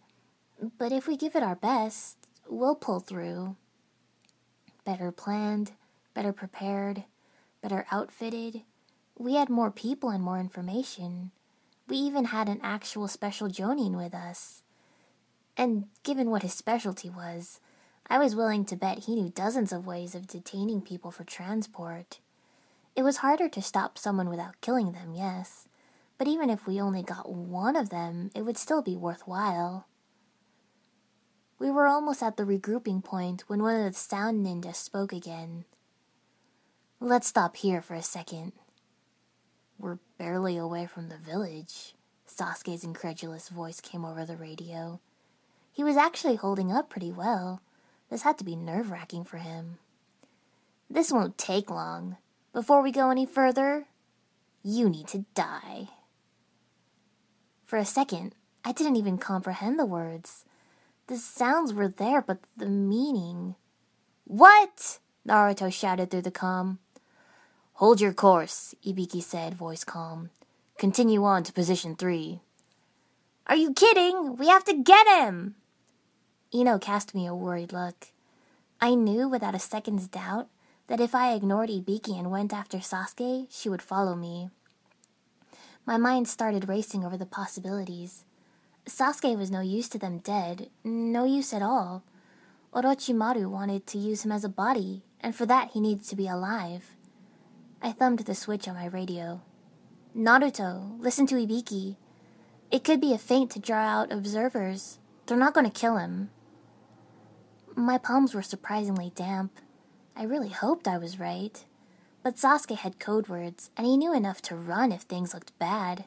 but 0.78 0.92
if 0.92 1.08
we 1.08 1.16
give 1.16 1.34
it 1.34 1.42
our 1.42 1.56
best, 1.56 2.18
we'll 2.48 2.76
pull 2.76 3.00
through. 3.00 3.56
Better 4.84 5.10
planned, 5.10 5.72
better 6.12 6.32
prepared, 6.32 7.04
better 7.62 7.86
outfitted. 7.90 8.62
We 9.18 9.34
had 9.34 9.48
more 9.48 9.70
people 9.70 10.10
and 10.10 10.22
more 10.22 10.38
information. 10.38 11.30
We 11.88 11.96
even 11.96 12.26
had 12.26 12.48
an 12.48 12.60
actual 12.62 13.08
special 13.08 13.48
Jonin 13.48 13.96
with 13.96 14.14
us. 14.14 14.62
And 15.56 15.86
given 16.02 16.30
what 16.30 16.42
his 16.42 16.54
specialty 16.54 17.08
was, 17.08 17.60
I 18.08 18.18
was 18.18 18.36
willing 18.36 18.64
to 18.66 18.76
bet 18.76 19.04
he 19.04 19.14
knew 19.14 19.30
dozens 19.30 19.72
of 19.72 19.86
ways 19.86 20.14
of 20.14 20.26
detaining 20.26 20.82
people 20.82 21.10
for 21.10 21.24
transport. 21.24 22.18
It 22.94 23.02
was 23.02 23.18
harder 23.18 23.48
to 23.48 23.62
stop 23.62 23.98
someone 23.98 24.28
without 24.28 24.60
killing 24.60 24.92
them, 24.92 25.14
yes, 25.14 25.68
but 26.18 26.28
even 26.28 26.50
if 26.50 26.66
we 26.66 26.80
only 26.80 27.02
got 27.02 27.30
one 27.30 27.76
of 27.76 27.88
them, 27.88 28.30
it 28.34 28.42
would 28.42 28.58
still 28.58 28.82
be 28.82 28.96
worthwhile. 28.96 29.86
We 31.64 31.70
were 31.70 31.86
almost 31.86 32.22
at 32.22 32.36
the 32.36 32.42
regrouping 32.42 33.02
point 33.02 33.44
when 33.46 33.62
one 33.62 33.74
of 33.74 33.90
the 33.90 33.98
sound 33.98 34.44
ninjas 34.44 34.74
spoke 34.74 35.14
again. 35.14 35.64
Let's 37.00 37.26
stop 37.26 37.56
here 37.56 37.80
for 37.80 37.94
a 37.94 38.02
second. 38.02 38.52
We're 39.78 39.96
barely 40.18 40.58
away 40.58 40.84
from 40.84 41.08
the 41.08 41.16
village. 41.16 41.94
Sasuke's 42.26 42.84
incredulous 42.84 43.48
voice 43.48 43.80
came 43.80 44.04
over 44.04 44.26
the 44.26 44.36
radio. 44.36 45.00
He 45.72 45.82
was 45.82 45.96
actually 45.96 46.34
holding 46.34 46.70
up 46.70 46.90
pretty 46.90 47.10
well. 47.10 47.62
This 48.10 48.24
had 48.24 48.36
to 48.36 48.44
be 48.44 48.56
nerve 48.56 48.90
wracking 48.90 49.24
for 49.24 49.38
him. 49.38 49.78
This 50.90 51.10
won't 51.10 51.38
take 51.38 51.70
long. 51.70 52.18
Before 52.52 52.82
we 52.82 52.92
go 52.92 53.08
any 53.08 53.24
further, 53.24 53.86
you 54.62 54.90
need 54.90 55.08
to 55.08 55.24
die. 55.34 55.88
For 57.64 57.78
a 57.78 57.86
second, 57.86 58.34
I 58.66 58.72
didn't 58.72 58.96
even 58.96 59.16
comprehend 59.16 59.78
the 59.78 59.86
words. 59.86 60.44
The 61.06 61.16
sounds 61.16 61.72
were 61.74 61.88
there, 61.88 62.22
but 62.22 62.38
the 62.56 62.66
meaning. 62.66 63.56
What? 64.24 64.98
Naruto 65.26 65.72
shouted 65.72 66.10
through 66.10 66.22
the 66.22 66.30
com. 66.30 66.78
Hold 67.74 68.00
your 68.00 68.12
course, 68.12 68.74
Ibiki 68.86 69.22
said, 69.22 69.54
voice 69.54 69.84
calm. 69.84 70.30
Continue 70.78 71.24
on 71.24 71.42
to 71.44 71.52
position 71.52 71.96
three. 71.96 72.40
Are 73.46 73.56
you 73.56 73.74
kidding? 73.74 74.36
We 74.36 74.48
have 74.48 74.64
to 74.64 74.82
get 74.82 75.06
him! 75.06 75.56
Ino 76.54 76.78
cast 76.78 77.14
me 77.14 77.26
a 77.26 77.34
worried 77.34 77.72
look. 77.72 78.08
I 78.80 78.94
knew 78.94 79.28
without 79.28 79.54
a 79.54 79.58
second's 79.58 80.08
doubt 80.08 80.48
that 80.86 81.00
if 81.00 81.14
I 81.14 81.34
ignored 81.34 81.68
Ibiki 81.68 82.18
and 82.18 82.30
went 82.30 82.52
after 82.52 82.78
Sasuke, 82.78 83.46
she 83.50 83.68
would 83.68 83.82
follow 83.82 84.14
me. 84.14 84.50
My 85.84 85.96
mind 85.96 86.28
started 86.28 86.68
racing 86.68 87.04
over 87.04 87.16
the 87.16 87.26
possibilities. 87.26 88.24
Sasuke 88.86 89.36
was 89.36 89.50
no 89.50 89.60
use 89.60 89.88
to 89.90 89.98
them 89.98 90.18
dead, 90.18 90.68
no 90.84 91.24
use 91.24 91.54
at 91.54 91.62
all. 91.62 92.02
Orochimaru 92.74 93.48
wanted 93.48 93.86
to 93.86 93.98
use 93.98 94.24
him 94.24 94.32
as 94.32 94.44
a 94.44 94.48
body, 94.48 95.02
and 95.20 95.34
for 95.34 95.46
that 95.46 95.70
he 95.70 95.80
needed 95.80 96.04
to 96.08 96.16
be 96.16 96.28
alive. 96.28 96.96
I 97.80 97.92
thumbed 97.92 98.20
the 98.20 98.34
switch 98.34 98.68
on 98.68 98.74
my 98.74 98.86
radio. 98.86 99.40
Naruto, 100.16 101.00
listen 101.00 101.26
to 101.28 101.34
Ibiki. 101.34 101.96
It 102.70 102.84
could 102.84 103.00
be 103.00 103.14
a 103.14 103.18
feint 103.18 103.50
to 103.52 103.58
draw 103.58 103.78
out 103.78 104.12
observers. 104.12 104.98
They're 105.26 105.38
not 105.38 105.54
going 105.54 105.70
to 105.70 105.80
kill 105.80 105.96
him. 105.96 106.30
My 107.74 107.98
palms 107.98 108.34
were 108.34 108.42
surprisingly 108.42 109.12
damp. 109.14 109.58
I 110.14 110.24
really 110.24 110.50
hoped 110.50 110.86
I 110.86 110.98
was 110.98 111.18
right. 111.18 111.64
But 112.22 112.36
Sasuke 112.36 112.76
had 112.76 112.98
code 112.98 113.28
words, 113.28 113.70
and 113.76 113.86
he 113.86 113.96
knew 113.96 114.14
enough 114.14 114.40
to 114.42 114.56
run 114.56 114.92
if 114.92 115.02
things 115.02 115.34
looked 115.34 115.58
bad. 115.58 116.04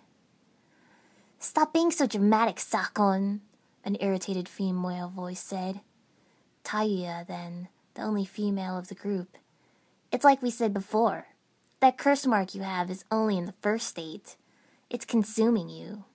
Stop 1.40 1.72
being 1.72 1.92
so 1.92 2.08
dramatic, 2.08 2.60
Sakon, 2.60 3.42
an 3.84 3.98
irritated 4.00 4.50
female 4.50 5.10
voice 5.10 5.40
said. 5.40 5.82
Tayuya, 6.64 7.28
then, 7.28 7.68
the 7.94 8.02
only 8.02 8.26
female 8.26 8.78
of 8.78 8.88
the 8.88 8.96
group. 8.96 9.38
It's 10.12 10.26
like 10.26 10.42
we 10.42 10.50
said 10.50 10.74
before. 10.74 11.28
That 11.80 11.98
curse 11.98 12.26
mark 12.26 12.56
you 12.56 12.64
have 12.64 12.90
is 12.90 13.06
only 13.12 13.38
in 13.38 13.46
the 13.46 13.54
first 13.62 13.88
state. 13.88 14.36
It's 14.90 15.06
consuming 15.06 15.70
you. 15.70 16.06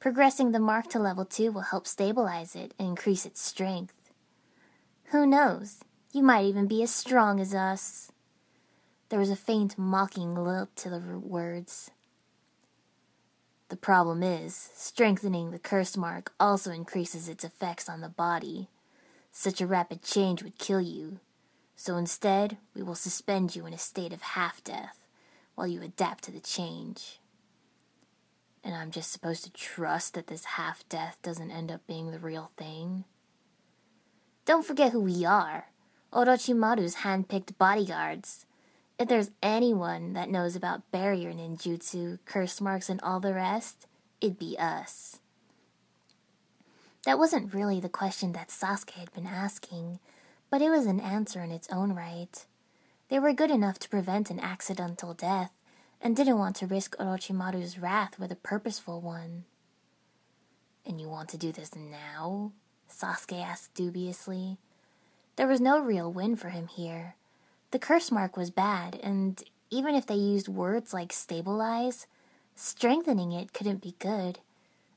Progressing 0.00 0.52
the 0.52 0.60
mark 0.60 0.88
to 0.90 0.98
level 0.98 1.24
2 1.24 1.50
will 1.50 1.62
help 1.62 1.86
stabilize 1.86 2.54
it 2.54 2.74
and 2.78 2.88
increase 2.88 3.24
its 3.24 3.40
strength. 3.40 3.94
Who 5.06 5.26
knows? 5.26 5.80
You 6.12 6.22
might 6.22 6.44
even 6.44 6.66
be 6.66 6.82
as 6.82 6.90
strong 6.90 7.40
as 7.40 7.54
us. 7.54 8.12
There 9.08 9.18
was 9.18 9.30
a 9.30 9.36
faint 9.36 9.78
mocking 9.78 10.34
lilt 10.34 10.76
to 10.76 10.90
the 10.90 11.00
words. 11.18 11.90
The 13.68 13.76
problem 13.76 14.22
is, 14.22 14.70
strengthening 14.74 15.50
the 15.50 15.58
curse 15.58 15.96
mark 15.96 16.32
also 16.40 16.70
increases 16.70 17.28
its 17.28 17.44
effects 17.44 17.88
on 17.88 18.00
the 18.00 18.08
body. 18.08 18.68
Such 19.30 19.60
a 19.60 19.66
rapid 19.66 20.02
change 20.02 20.42
would 20.42 20.58
kill 20.58 20.80
you. 20.80 21.20
So 21.76 21.96
instead, 21.96 22.56
we 22.74 22.82
will 22.82 22.94
suspend 22.94 23.54
you 23.54 23.66
in 23.66 23.74
a 23.74 23.78
state 23.78 24.12
of 24.12 24.22
half 24.22 24.64
death 24.64 25.06
while 25.54 25.66
you 25.66 25.82
adapt 25.82 26.24
to 26.24 26.32
the 26.32 26.40
change. 26.40 27.20
And 28.64 28.74
I'm 28.74 28.90
just 28.90 29.12
supposed 29.12 29.44
to 29.44 29.52
trust 29.52 30.14
that 30.14 30.26
this 30.26 30.44
half 30.44 30.88
death 30.88 31.18
doesn't 31.22 31.50
end 31.50 31.70
up 31.70 31.86
being 31.86 32.10
the 32.10 32.18
real 32.18 32.50
thing? 32.56 33.04
Don't 34.44 34.66
forget 34.66 34.92
who 34.92 35.00
we 35.00 35.24
are 35.24 35.66
Orochimaru's 36.12 36.94
hand 36.96 37.28
picked 37.28 37.58
bodyguards. 37.58 38.46
If 38.98 39.06
there's 39.08 39.30
anyone 39.42 40.14
that 40.14 40.28
knows 40.28 40.56
about 40.56 40.90
barrier 40.90 41.32
ninjutsu, 41.32 42.18
curse 42.24 42.60
marks, 42.60 42.88
and 42.88 43.00
all 43.00 43.20
the 43.20 43.32
rest, 43.32 43.86
it'd 44.20 44.38
be 44.38 44.58
us. 44.58 45.20
That 47.04 47.18
wasn't 47.18 47.54
really 47.54 47.78
the 47.78 47.88
question 47.88 48.32
that 48.32 48.48
Sasuke 48.48 48.90
had 48.90 49.12
been 49.12 49.26
asking, 49.26 50.00
but 50.50 50.60
it 50.60 50.70
was 50.70 50.86
an 50.86 50.98
answer 50.98 51.42
in 51.42 51.52
its 51.52 51.68
own 51.70 51.92
right. 51.92 52.44
They 53.08 53.20
were 53.20 53.32
good 53.32 53.52
enough 53.52 53.78
to 53.80 53.88
prevent 53.88 54.30
an 54.30 54.40
accidental 54.40 55.14
death, 55.14 55.52
and 56.00 56.16
didn't 56.16 56.38
want 56.38 56.56
to 56.56 56.66
risk 56.66 56.96
Orochimaru's 56.96 57.78
wrath 57.78 58.18
with 58.18 58.32
a 58.32 58.36
purposeful 58.36 59.00
one. 59.00 59.44
And 60.84 61.00
you 61.00 61.08
want 61.08 61.28
to 61.30 61.38
do 61.38 61.52
this 61.52 61.74
now? 61.76 62.52
Sasuke 62.90 63.44
asked 63.44 63.74
dubiously. 63.74 64.58
There 65.36 65.46
was 65.46 65.60
no 65.60 65.80
real 65.80 66.12
win 66.12 66.34
for 66.34 66.48
him 66.48 66.66
here. 66.66 67.14
The 67.70 67.78
curse 67.78 68.10
mark 68.10 68.36
was 68.36 68.50
bad, 68.50 68.98
and 69.02 69.42
even 69.70 69.94
if 69.94 70.06
they 70.06 70.14
used 70.14 70.48
words 70.48 70.94
like 70.94 71.12
stabilize, 71.12 72.06
strengthening 72.54 73.32
it 73.32 73.52
couldn't 73.52 73.82
be 73.82 73.94
good, 73.98 74.40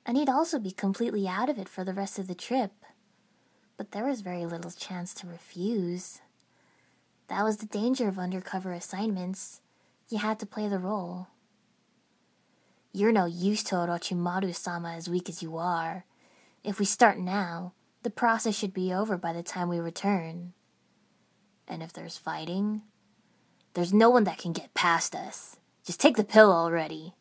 and 0.06 0.18
he'd 0.18 0.30
also 0.30 0.58
be 0.58 0.72
completely 0.72 1.28
out 1.28 1.50
of 1.50 1.58
it 1.60 1.68
for 1.68 1.84
the 1.84 1.94
rest 1.94 2.18
of 2.18 2.28
the 2.28 2.36
trip. 2.36 2.72
But 3.78 3.92
there 3.92 4.06
was 4.06 4.22
very 4.22 4.46
little 4.46 4.72
chance 4.72 5.14
to 5.16 5.28
refuse. 5.28 6.22
That 7.28 7.44
was 7.44 7.58
the 7.58 7.66
danger 7.66 8.08
of 8.08 8.18
undercover 8.18 8.72
assignments. 8.72 9.62
You 10.10 10.20
had 10.20 10.40
to 10.40 10.46
play 10.46 10.68
the 10.68 10.80
role. 10.80 11.28
You're 12.94 13.12
no 13.12 13.26
use 13.26 13.64
to 13.64 13.76
Orochimaru 13.76 14.54
sama 14.56 14.94
as 14.94 15.10
weak 15.10 15.30
as 15.30 15.42
you 15.42 15.58
are. 15.58 16.06
If 16.64 16.80
we 16.80 16.86
start 16.86 17.18
now, 17.18 17.74
the 18.04 18.10
process 18.10 18.56
should 18.56 18.74
be 18.74 18.94
over 18.94 19.18
by 19.18 19.34
the 19.34 19.44
time 19.44 19.70
we 19.70 19.80
return. 19.80 20.54
And 21.68 21.82
if 21.82 21.94
there's 21.94 22.18
fighting, 22.18 22.82
there's 23.74 23.94
no 23.94 24.10
one 24.10 24.26
that 24.26 24.38
can 24.38 24.52
get 24.52 24.74
past 24.74 25.16
us. 25.16 25.58
Just 25.86 26.00
take 26.00 26.18
the 26.18 26.24
pill 26.24 26.52
already. 26.52 27.14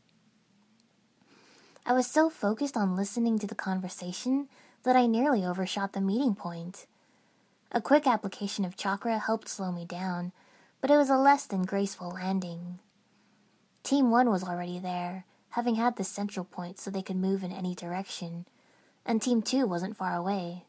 I 1.86 1.92
was 1.92 2.06
so 2.06 2.28
focused 2.28 2.76
on 2.76 2.96
listening 2.96 3.38
to 3.38 3.46
the 3.46 3.54
conversation 3.54 4.48
that 4.82 4.96
I 4.96 5.06
nearly 5.06 5.44
overshot 5.44 5.92
the 5.92 6.00
meeting 6.00 6.34
point. 6.34 6.86
A 7.72 7.80
quick 7.80 8.06
application 8.06 8.64
of 8.64 8.76
chakra 8.76 9.18
helped 9.18 9.48
slow 9.48 9.70
me 9.72 9.84
down, 9.84 10.32
but 10.80 10.90
it 10.90 10.96
was 10.96 11.10
a 11.10 11.16
less 11.16 11.46
than 11.46 11.64
graceful 11.64 12.10
landing. 12.10 12.80
Team 13.82 14.10
1 14.10 14.28
was 14.30 14.44
already 14.44 14.78
there, 14.78 15.24
having 15.50 15.76
had 15.76 15.96
the 15.96 16.04
central 16.04 16.44
point 16.44 16.78
so 16.78 16.90
they 16.90 17.02
could 17.02 17.16
move 17.16 17.42
in 17.42 17.52
any 17.52 17.74
direction, 17.74 18.46
and 19.06 19.22
Team 19.22 19.40
2 19.42 19.66
wasn't 19.66 19.96
far 19.96 20.16
away. 20.16 20.64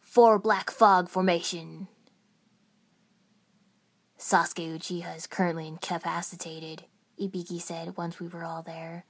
Four 0.00 0.38
Black 0.38 0.70
Fog 0.70 1.08
Formation. 1.08 1.88
Sasuke 4.32 4.74
Uchiha 4.74 5.14
is 5.14 5.26
currently 5.26 5.68
incapacitated, 5.68 6.84
Ibiki 7.20 7.60
said 7.60 7.98
once 7.98 8.18
we 8.18 8.28
were 8.28 8.44
all 8.44 8.62
there. 8.62 9.04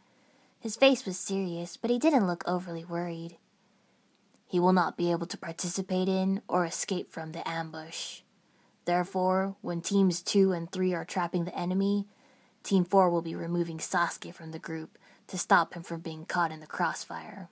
His 0.58 0.74
face 0.74 1.06
was 1.06 1.16
serious, 1.16 1.76
but 1.76 1.92
he 1.92 1.98
didn't 2.00 2.26
look 2.26 2.42
overly 2.44 2.84
worried. 2.84 3.36
He 4.48 4.58
will 4.58 4.72
not 4.72 4.96
be 4.96 5.12
able 5.12 5.28
to 5.28 5.38
participate 5.38 6.08
in 6.08 6.42
or 6.48 6.64
escape 6.64 7.12
from 7.12 7.30
the 7.30 7.48
ambush. 7.48 8.22
Therefore, 8.84 9.54
when 9.60 9.80
teams 9.80 10.22
2 10.22 10.50
and 10.50 10.72
3 10.72 10.92
are 10.92 11.04
trapping 11.04 11.44
the 11.44 11.56
enemy, 11.56 12.08
Team 12.64 12.84
4 12.84 13.08
will 13.08 13.22
be 13.22 13.36
removing 13.36 13.78
Sasuke 13.78 14.34
from 14.34 14.50
the 14.50 14.58
group 14.58 14.98
to 15.28 15.38
stop 15.38 15.74
him 15.74 15.84
from 15.84 16.00
being 16.00 16.24
caught 16.24 16.50
in 16.50 16.58
the 16.58 16.66
crossfire. 16.66 17.48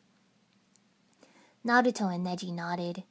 Naruto 1.65 2.13
and 2.13 2.27
Neji 2.27 2.53
nodded. 2.53 3.05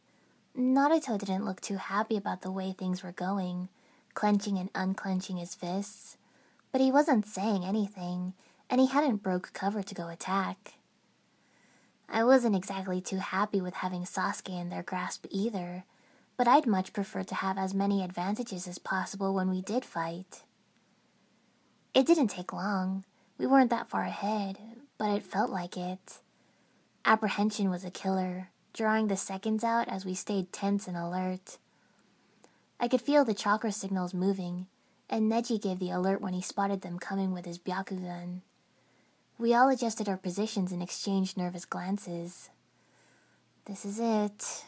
Naruto 0.54 1.18
didn't 1.18 1.46
look 1.46 1.62
too 1.62 1.78
happy 1.78 2.18
about 2.18 2.42
the 2.42 2.52
way 2.52 2.74
things 2.74 3.04
were 3.04 3.14
going, 3.14 3.70
clenching 4.14 4.58
and 4.58 4.70
unclenching 4.76 5.38
his 5.38 5.56
fists, 5.56 6.18
but 6.72 6.82
he 6.82 6.92
wasn't 6.92 7.26
saying 7.26 7.66
anything 7.66 8.34
and 8.70 8.80
he 8.80 8.88
hadn't 8.88 9.24
broke 9.24 9.54
cover 9.54 9.82
to 9.82 9.96
go 9.96 10.10
attack. 10.10 10.74
I 12.08 12.24
wasn't 12.24 12.56
exactly 12.56 13.02
too 13.02 13.18
happy 13.18 13.62
with 13.62 13.76
having 13.76 14.04
Sasuke 14.04 14.50
in 14.50 14.70
their 14.70 14.84
grasp 14.84 15.26
either, 15.30 15.84
but 16.38 16.48
I'd 16.48 16.66
much 16.66 16.94
prefer 16.94 17.24
to 17.24 17.36
have 17.36 17.58
as 17.58 17.74
many 17.74 18.04
advantages 18.04 18.68
as 18.68 18.80
possible 18.80 19.34
when 19.34 19.50
we 19.50 19.62
did 19.62 19.86
fight. 19.86 20.44
It 21.94 22.06
didn't 22.06 22.28
take 22.28 22.54
long. 22.54 23.04
We 23.38 23.48
weren't 23.48 23.70
that 23.72 23.90
far 23.90 24.04
ahead, 24.04 24.58
but 24.98 25.10
it 25.10 25.24
felt 25.24 25.50
like 25.50 25.78
it. 25.78 26.20
Apprehension 27.06 27.70
was 27.70 27.84
a 27.84 27.92
killer, 27.92 28.50
drawing 28.74 29.08
the 29.08 29.18
seconds 29.18 29.64
out 29.64 29.88
as 29.88 30.06
we 30.06 30.14
stayed 30.14 30.52
tense 30.52 30.88
and 30.88 30.98
alert. 30.98 31.58
I 32.80 32.88
could 32.88 33.02
feel 33.02 33.26
the 33.26 33.34
chakra 33.34 33.72
signals 33.72 34.14
moving, 34.14 34.68
and 35.10 35.30
Neji 35.30 35.62
gave 35.62 35.80
the 35.80 35.92
alert 35.92 36.22
when 36.22 36.34
he 36.34 36.42
spotted 36.42 36.82
them 36.82 36.98
coming 36.98 37.34
with 37.34 37.46
his 37.46 37.60
Byakugan. 37.60 38.42
We 39.38 39.54
all 39.54 39.70
adjusted 39.70 40.08
our 40.08 40.18
positions 40.18 40.72
and 40.72 40.82
exchanged 40.82 41.38
nervous 41.38 41.66
glances. 41.66 42.50
This 43.66 43.86
is 43.86 44.00
it. 44.00 44.64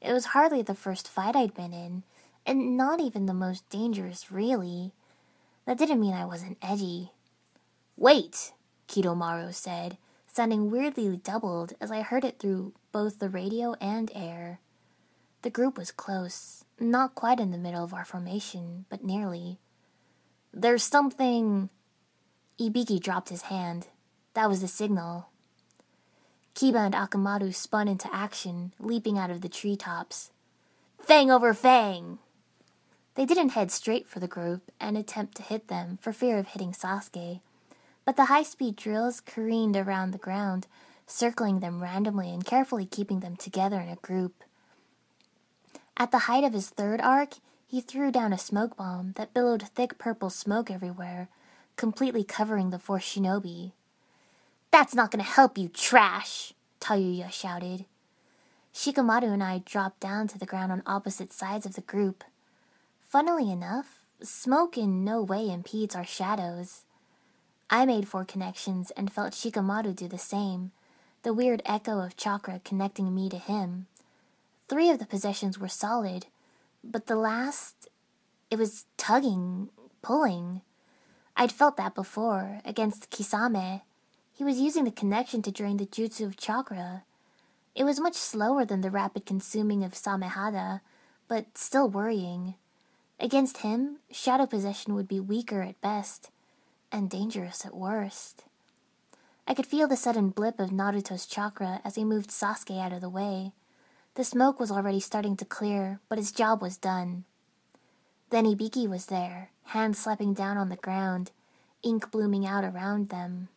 It 0.00 0.12
was 0.12 0.26
hardly 0.26 0.62
the 0.62 0.74
first 0.74 1.08
fight 1.08 1.36
I'd 1.36 1.54
been 1.54 1.72
in, 1.72 2.02
and 2.46 2.76
not 2.76 3.00
even 3.00 3.26
the 3.26 3.34
most 3.34 3.68
dangerous, 3.68 4.32
really. 4.32 4.92
That 5.66 5.78
didn't 5.78 6.00
mean 6.00 6.14
I 6.14 6.24
wasn't 6.24 6.58
edgy. 6.62 7.12
Wait, 7.96 8.52
Kidomaru 8.88 9.54
said, 9.54 9.96
sounding 10.26 10.70
weirdly 10.70 11.16
doubled 11.16 11.74
as 11.80 11.90
I 11.90 12.02
heard 12.02 12.24
it 12.24 12.38
through 12.38 12.72
both 12.90 13.18
the 13.18 13.28
radio 13.28 13.74
and 13.80 14.10
air. 14.14 14.58
The 15.42 15.50
group 15.50 15.76
was 15.76 15.90
close, 15.90 16.64
not 16.78 17.14
quite 17.14 17.40
in 17.40 17.50
the 17.50 17.58
middle 17.58 17.82
of 17.82 17.92
our 17.92 18.04
formation, 18.04 18.86
but 18.88 19.04
nearly. 19.04 19.58
There's 20.54 20.84
something 20.84 21.68
Ibiki 22.60 23.00
dropped 23.00 23.28
his 23.28 23.42
hand. 23.42 23.88
That 24.34 24.48
was 24.48 24.60
the 24.60 24.68
signal. 24.68 25.28
Kiba 26.54 26.86
and 26.86 26.94
Akamaru 26.94 27.52
spun 27.54 27.88
into 27.88 28.14
action, 28.14 28.72
leaping 28.78 29.18
out 29.18 29.30
of 29.30 29.40
the 29.40 29.48
treetops. 29.48 30.30
Fang 30.98 31.30
over 31.30 31.52
Fang! 31.54 32.18
They 33.14 33.26
didn't 33.26 33.50
head 33.50 33.70
straight 33.70 34.06
for 34.06 34.20
the 34.20 34.28
group 34.28 34.70
and 34.78 34.96
attempt 34.96 35.36
to 35.36 35.42
hit 35.42 35.68
them 35.68 35.98
for 36.00 36.12
fear 36.12 36.38
of 36.38 36.48
hitting 36.48 36.72
Sasuke, 36.72 37.40
but 38.04 38.16
the 38.16 38.26
high 38.26 38.42
speed 38.42 38.76
drills 38.76 39.20
careened 39.20 39.76
around 39.76 40.12
the 40.12 40.18
ground, 40.18 40.66
circling 41.06 41.60
them 41.60 41.82
randomly 41.82 42.32
and 42.32 42.44
carefully 42.44 42.86
keeping 42.86 43.20
them 43.20 43.36
together 43.36 43.80
in 43.80 43.88
a 43.88 43.96
group. 43.96 44.44
At 46.02 46.10
the 46.10 46.26
height 46.26 46.42
of 46.42 46.52
his 46.52 46.68
third 46.68 47.00
arc, 47.00 47.34
he 47.64 47.80
threw 47.80 48.10
down 48.10 48.32
a 48.32 48.36
smoke 48.36 48.76
bomb 48.76 49.12
that 49.12 49.32
billowed 49.32 49.62
thick 49.62 49.98
purple 49.98 50.30
smoke 50.30 50.68
everywhere 50.68 51.28
completely 51.76 52.24
covering 52.24 52.70
the 52.70 52.78
four 52.80 52.98
shinobi. 52.98 53.70
That's 54.72 54.96
not 54.96 55.12
gonna 55.12 55.22
help 55.22 55.56
you, 55.56 55.68
trash! 55.68 56.54
Tayuya 56.80 57.30
shouted. 57.30 57.84
Shikamaru 58.74 59.32
and 59.32 59.44
I 59.44 59.62
dropped 59.64 60.00
down 60.00 60.26
to 60.26 60.40
the 60.40 60.44
ground 60.44 60.72
on 60.72 60.82
opposite 60.86 61.32
sides 61.32 61.66
of 61.66 61.76
the 61.76 61.82
group. 61.82 62.24
Funnily 63.08 63.52
enough, 63.52 64.00
smoke 64.24 64.76
in 64.76 65.04
no 65.04 65.22
way 65.22 65.48
impedes 65.48 65.94
our 65.94 66.04
shadows. 66.04 66.82
I 67.70 67.86
made 67.86 68.08
four 68.08 68.24
connections 68.24 68.90
and 68.96 69.12
felt 69.12 69.34
Shikamaru 69.34 69.94
do 69.94 70.08
the 70.08 70.18
same, 70.18 70.72
the 71.22 71.32
weird 71.32 71.62
echo 71.64 72.00
of 72.00 72.16
chakra 72.16 72.60
connecting 72.64 73.14
me 73.14 73.28
to 73.28 73.38
him. 73.38 73.86
Three 74.72 74.88
of 74.88 74.98
the 74.98 75.04
possessions 75.04 75.58
were 75.58 75.68
solid, 75.68 76.28
but 76.82 77.04
the 77.04 77.14
last, 77.14 77.90
it 78.50 78.58
was 78.58 78.86
tugging, 78.96 79.68
pulling. 80.00 80.62
I'd 81.36 81.52
felt 81.52 81.76
that 81.76 81.94
before, 81.94 82.62
against 82.64 83.10
Kisame. 83.10 83.82
He 84.32 84.42
was 84.42 84.58
using 84.58 84.84
the 84.84 84.90
connection 84.90 85.42
to 85.42 85.52
drain 85.52 85.76
the 85.76 85.84
jutsu 85.84 86.24
of 86.24 86.38
chakra. 86.38 87.02
It 87.74 87.84
was 87.84 88.00
much 88.00 88.14
slower 88.14 88.64
than 88.64 88.80
the 88.80 88.90
rapid 88.90 89.26
consuming 89.26 89.84
of 89.84 89.92
Samehada, 89.92 90.80
but 91.28 91.58
still 91.58 91.90
worrying. 91.90 92.54
Against 93.20 93.58
him, 93.58 93.98
shadow 94.10 94.46
possession 94.46 94.94
would 94.94 95.06
be 95.06 95.20
weaker 95.20 95.60
at 95.60 95.82
best, 95.82 96.30
and 96.90 97.10
dangerous 97.10 97.66
at 97.66 97.76
worst. 97.76 98.44
I 99.46 99.52
could 99.52 99.66
feel 99.66 99.86
the 99.86 99.98
sudden 99.98 100.30
blip 100.30 100.58
of 100.58 100.70
Naruto's 100.70 101.26
chakra 101.26 101.82
as 101.84 101.96
he 101.96 102.04
moved 102.04 102.30
Sasuke 102.30 102.80
out 102.80 102.94
of 102.94 103.02
the 103.02 103.10
way. 103.10 103.52
The 104.14 104.24
smoke 104.24 104.60
was 104.60 104.70
already 104.70 105.00
starting 105.00 105.36
to 105.38 105.44
clear, 105.46 106.00
but 106.08 106.18
his 106.18 106.32
job 106.32 106.60
was 106.60 106.76
done. 106.76 107.24
Then 108.28 108.44
Ibiki 108.44 108.86
was 108.86 109.06
there, 109.06 109.50
hands 109.64 109.98
slapping 109.98 110.34
down 110.34 110.58
on 110.58 110.68
the 110.68 110.76
ground, 110.76 111.30
ink 111.82 112.10
blooming 112.10 112.44
out 112.44 112.62
around 112.62 113.08
them. 113.08 113.48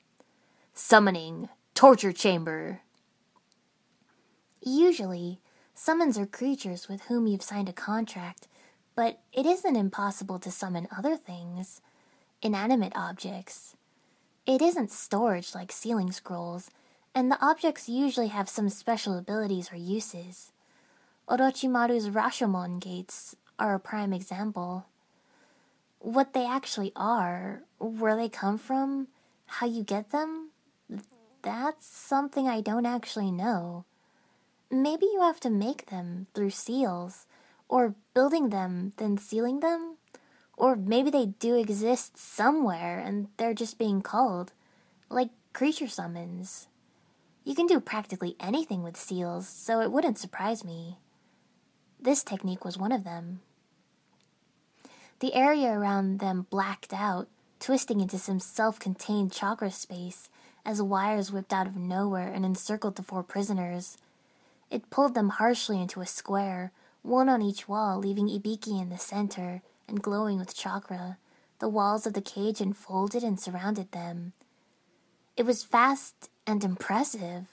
Summoning 0.73 1.49
torture 1.73 2.13
chamber. 2.13 2.81
Usually, 4.61 5.39
summons 5.73 6.17
are 6.17 6.25
creatures 6.25 6.87
with 6.87 7.03
whom 7.03 7.27
you've 7.27 7.43
signed 7.43 7.67
a 7.67 7.73
contract, 7.73 8.47
but 8.95 9.19
it 9.33 9.45
isn't 9.45 9.75
impossible 9.75 10.39
to 10.39 10.51
summon 10.51 10.87
other 10.97 11.17
things, 11.17 11.81
inanimate 12.41 12.93
objects. 12.95 13.75
It 14.45 14.61
isn't 14.61 14.91
storage 14.91 15.53
like 15.53 15.71
sealing 15.71 16.13
scrolls, 16.13 16.71
and 17.15 17.31
the 17.31 17.43
objects 17.43 17.87
usually 17.87 18.27
have 18.27 18.49
some 18.49 18.67
special 18.67 19.17
abilities 19.17 19.71
or 19.71 19.77
uses. 19.77 20.51
Orochimaru's 21.29 22.09
Rashomon 22.09 22.81
gates 22.81 23.35
are 23.57 23.73
a 23.73 23.79
prime 23.79 24.11
example. 24.11 24.85
What 25.99 26.33
they 26.33 26.45
actually 26.45 26.91
are, 26.95 27.63
where 27.79 28.17
they 28.17 28.29
come 28.29 28.57
from, 28.57 29.07
how 29.47 29.65
you 29.65 29.83
get 29.83 30.11
them, 30.11 30.51
that's 31.41 31.87
something 31.87 32.47
I 32.47 32.59
don't 32.59 32.85
actually 32.85 33.31
know. 33.31 33.85
Maybe 34.69 35.05
you 35.05 35.21
have 35.21 35.39
to 35.41 35.49
make 35.49 35.87
them 35.87 36.27
through 36.33 36.49
seals, 36.49 37.27
or 37.69 37.95
building 38.13 38.49
them, 38.49 38.93
then 38.97 39.17
sealing 39.17 39.61
them? 39.61 39.97
Or 40.57 40.75
maybe 40.75 41.09
they 41.09 41.27
do 41.27 41.55
exist 41.55 42.17
somewhere 42.17 42.99
and 42.99 43.27
they're 43.37 43.53
just 43.53 43.77
being 43.77 44.01
called, 44.01 44.51
like 45.09 45.29
creature 45.53 45.87
summons. 45.87 46.67
You 47.45 47.53
can 47.53 47.67
do 47.67 47.79
practically 47.79 48.35
anything 48.39 48.81
with 48.81 48.97
seals, 48.97 49.47
so 49.47 49.79
it 49.79 49.91
wouldn't 49.91 50.17
surprise 50.17 50.65
me. 50.65 50.97
This 52.01 52.23
technique 52.23 52.65
was 52.65 52.75
one 52.77 52.91
of 52.91 53.03
them. 53.03 53.41
The 55.19 55.35
area 55.35 55.71
around 55.71 56.19
them 56.19 56.47
blacked 56.49 56.91
out, 56.91 57.27
twisting 57.59 58.01
into 58.01 58.17
some 58.17 58.39
self 58.39 58.79
contained 58.79 59.31
chakra 59.31 59.69
space 59.69 60.27
as 60.65 60.81
wires 60.81 61.31
whipped 61.31 61.53
out 61.53 61.67
of 61.67 61.75
nowhere 61.75 62.27
and 62.33 62.43
encircled 62.43 62.95
the 62.95 63.03
four 63.03 63.21
prisoners. 63.21 63.97
It 64.71 64.89
pulled 64.89 65.13
them 65.13 65.29
harshly 65.29 65.79
into 65.79 66.01
a 66.01 66.07
square, 66.07 66.71
one 67.03 67.29
on 67.29 67.43
each 67.43 67.67
wall, 67.67 67.99
leaving 67.99 68.27
Ibiki 68.27 68.81
in 68.81 68.89
the 68.89 68.97
center 68.97 69.61
and 69.87 70.01
glowing 70.01 70.39
with 70.39 70.55
chakra. 70.55 71.19
The 71.59 71.69
walls 71.69 72.07
of 72.07 72.13
the 72.13 72.21
cage 72.21 72.59
enfolded 72.59 73.23
and 73.23 73.39
surrounded 73.39 73.91
them. 73.91 74.33
It 75.37 75.45
was 75.45 75.63
fast 75.63 76.29
and 76.47 76.63
impressive. 76.63 77.47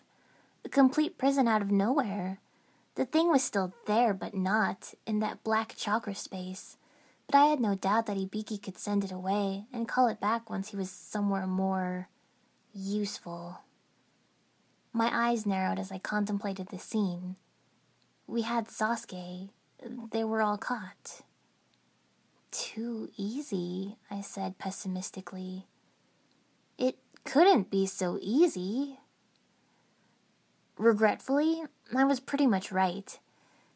A 0.64 0.68
complete 0.68 1.18
prison 1.18 1.48
out 1.48 1.62
of 1.62 1.72
nowhere. 1.72 2.38
The 2.94 3.04
thing 3.04 3.28
was 3.28 3.42
still 3.42 3.72
there, 3.86 4.14
but 4.14 4.34
not 4.34 4.94
in 5.06 5.18
that 5.18 5.42
black 5.42 5.74
chakra 5.76 6.14
space. 6.14 6.76
But 7.26 7.36
I 7.36 7.46
had 7.46 7.58
no 7.58 7.74
doubt 7.74 8.06
that 8.06 8.16
Ibiki 8.16 8.62
could 8.62 8.78
send 8.78 9.02
it 9.02 9.10
away 9.10 9.64
and 9.72 9.88
call 9.88 10.06
it 10.06 10.20
back 10.20 10.48
once 10.48 10.70
he 10.70 10.76
was 10.76 10.90
somewhere 10.90 11.46
more 11.46 12.08
useful. 12.72 13.60
My 14.92 15.10
eyes 15.12 15.46
narrowed 15.46 15.78
as 15.78 15.90
I 15.90 15.98
contemplated 15.98 16.68
the 16.68 16.78
scene. 16.78 17.36
We 18.26 18.42
had 18.42 18.68
Sasuke. 18.68 19.48
They 20.12 20.22
were 20.22 20.42
all 20.42 20.58
caught. 20.58 21.22
Too 22.50 23.08
easy, 23.16 23.96
I 24.10 24.20
said 24.20 24.58
pessimistically. 24.58 25.66
Couldn't 27.24 27.70
be 27.70 27.86
so 27.86 28.18
easy. 28.20 28.98
Regretfully, 30.76 31.62
I 31.94 32.04
was 32.04 32.20
pretty 32.20 32.46
much 32.46 32.72
right. 32.72 33.18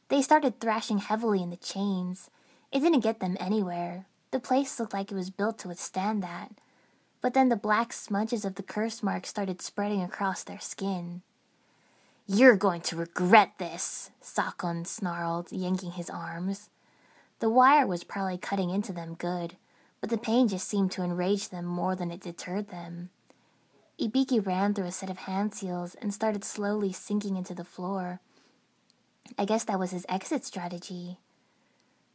They 0.09 0.23
started 0.23 0.61
thrashing 0.61 0.99
heavily 0.99 1.43
in 1.43 1.51
the 1.51 1.57
chains. 1.57 2.31
It 2.73 2.81
didn't 2.81 3.01
get 3.01 3.21
them 3.21 3.37
anywhere. 3.39 4.07
The 4.31 4.41
place 4.41 4.79
looked 4.79 4.93
like 4.93 5.11
it 5.11 5.17
was 5.17 5.31
built 5.31 5.59
to 5.61 5.69
withstand 5.69 6.23
that. 6.23 6.53
But 7.21 7.35
then 7.35 7.49
the 7.49 7.57
black 7.57 7.93
smudges 7.93 8.45
of 8.45 8.57
the 8.57 8.63
curse 8.63 9.03
mark 9.03 9.27
started 9.27 9.63
spreading 9.63 10.03
across 10.03 10.43
their 10.43 10.61
skin. 10.61 11.23
You're 12.27 12.57
going 12.57 12.81
to 12.83 12.97
regret 12.97 13.53
this, 13.59 14.11
Sakon 14.21 14.85
snarled, 14.85 15.53
yanking 15.53 15.93
his 15.93 16.11
arms. 16.11 16.71
The 17.39 17.49
wire 17.49 17.87
was 17.87 18.03
probably 18.03 18.39
cutting 18.39 18.71
into 18.71 18.93
them 18.93 19.15
good, 19.15 19.57
but 20.01 20.11
the 20.11 20.19
pain 20.19 20.49
just 20.49 20.69
seemed 20.69 20.91
to 20.93 21.03
enrage 21.03 21.51
them 21.51 21.65
more 21.65 21.95
than 21.95 22.11
it 22.11 22.21
deterred 22.21 22.69
them. 22.69 23.11
Ibiki 24.01 24.45
ran 24.45 24.75
through 24.75 24.87
a 24.87 24.93
set 24.93 25.09
of 25.09 25.19
hand 25.19 25.55
seals 25.55 25.95
and 25.95 26.13
started 26.13 26.45
slowly 26.45 26.93
sinking 26.93 27.37
into 27.37 27.55
the 27.55 27.65
floor. 27.65 28.21
I 29.39 29.45
guess 29.45 29.65
that 29.65 29.79
was 29.79 29.91
his 29.91 30.07
exit 30.09 30.45
strategy. 30.45 31.19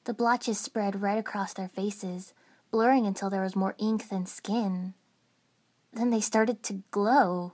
The 0.03 0.13
blotches 0.13 0.59
spread 0.59 1.01
right 1.01 1.17
across 1.17 1.53
their 1.53 1.67
faces, 1.67 2.33
blurring 2.69 3.05
until 3.05 3.29
there 3.29 3.41
was 3.41 3.55
more 3.55 3.75
ink 3.77 4.09
than 4.09 4.25
skin. 4.25 4.93
Then 5.91 6.11
they 6.11 6.21
started 6.21 6.63
to 6.63 6.83
glow. 6.91 7.53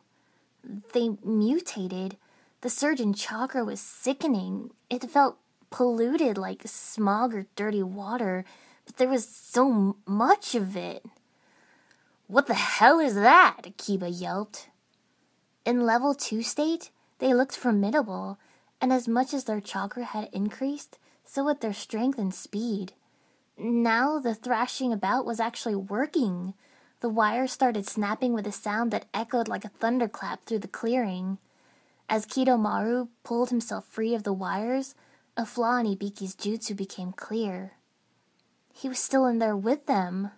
They 0.94 1.12
mutated. 1.24 2.18
The 2.62 2.70
surge 2.70 3.00
in 3.00 3.14
chakra 3.14 3.64
was 3.64 3.80
sickening. 3.80 4.72
It 4.90 5.10
felt 5.10 5.38
polluted 5.70 6.38
like 6.38 6.62
smog 6.66 7.34
or 7.34 7.48
dirty 7.56 7.84
water, 7.84 8.46
but 8.86 8.98
there 8.98 9.10
was 9.10 9.28
so 9.28 9.98
much 10.06 10.56
of 10.56 10.76
it. 10.76 11.06
What 12.28 12.48
the 12.48 12.54
hell 12.54 13.00
is 13.00 13.16
that? 13.16 13.62
Kiba 13.78 14.10
yelped. 14.12 14.70
In 15.66 15.86
level 15.86 16.14
2 16.14 16.44
state, 16.44 16.92
they 17.20 17.34
looked 17.34 17.56
formidable, 17.56 18.38
and 18.82 18.92
as 18.92 19.08
much 19.08 19.34
as 19.34 19.46
their 19.46 19.62
chakra 19.62 20.04
had 20.04 20.30
increased, 20.34 21.00
so 21.24 21.48
had 21.48 21.62
their 21.62 21.74
strength 21.74 22.20
and 22.20 22.34
speed. 22.34 22.94
Now 23.58 24.20
the 24.20 24.36
thrashing 24.36 24.92
about 24.92 25.26
was 25.26 25.40
actually 25.40 25.76
working. 25.76 26.54
The 27.00 27.10
wires 27.10 27.52
started 27.52 27.88
snapping 27.88 28.34
with 28.34 28.46
a 28.46 28.52
sound 28.52 28.92
that 28.92 29.08
echoed 29.14 29.48
like 29.48 29.64
a 29.64 29.70
thunderclap 29.70 30.46
through 30.46 30.60
the 30.60 30.68
clearing. 30.68 31.38
As 32.10 32.26
Kidomaru 32.26 33.08
pulled 33.24 33.50
himself 33.50 33.86
free 33.86 34.14
of 34.14 34.24
the 34.24 34.34
wires, 34.34 34.96
a 35.36 35.46
flaw 35.46 35.78
in 35.78 35.86
Ibiki's 35.86 36.36
jutsu 36.36 36.76
became 36.76 37.14
clear. 37.14 37.74
He 38.74 38.90
was 38.90 39.00
still 39.00 39.26
in 39.26 39.40
there 39.40 39.58
with 39.58 39.86
them. 39.86 40.32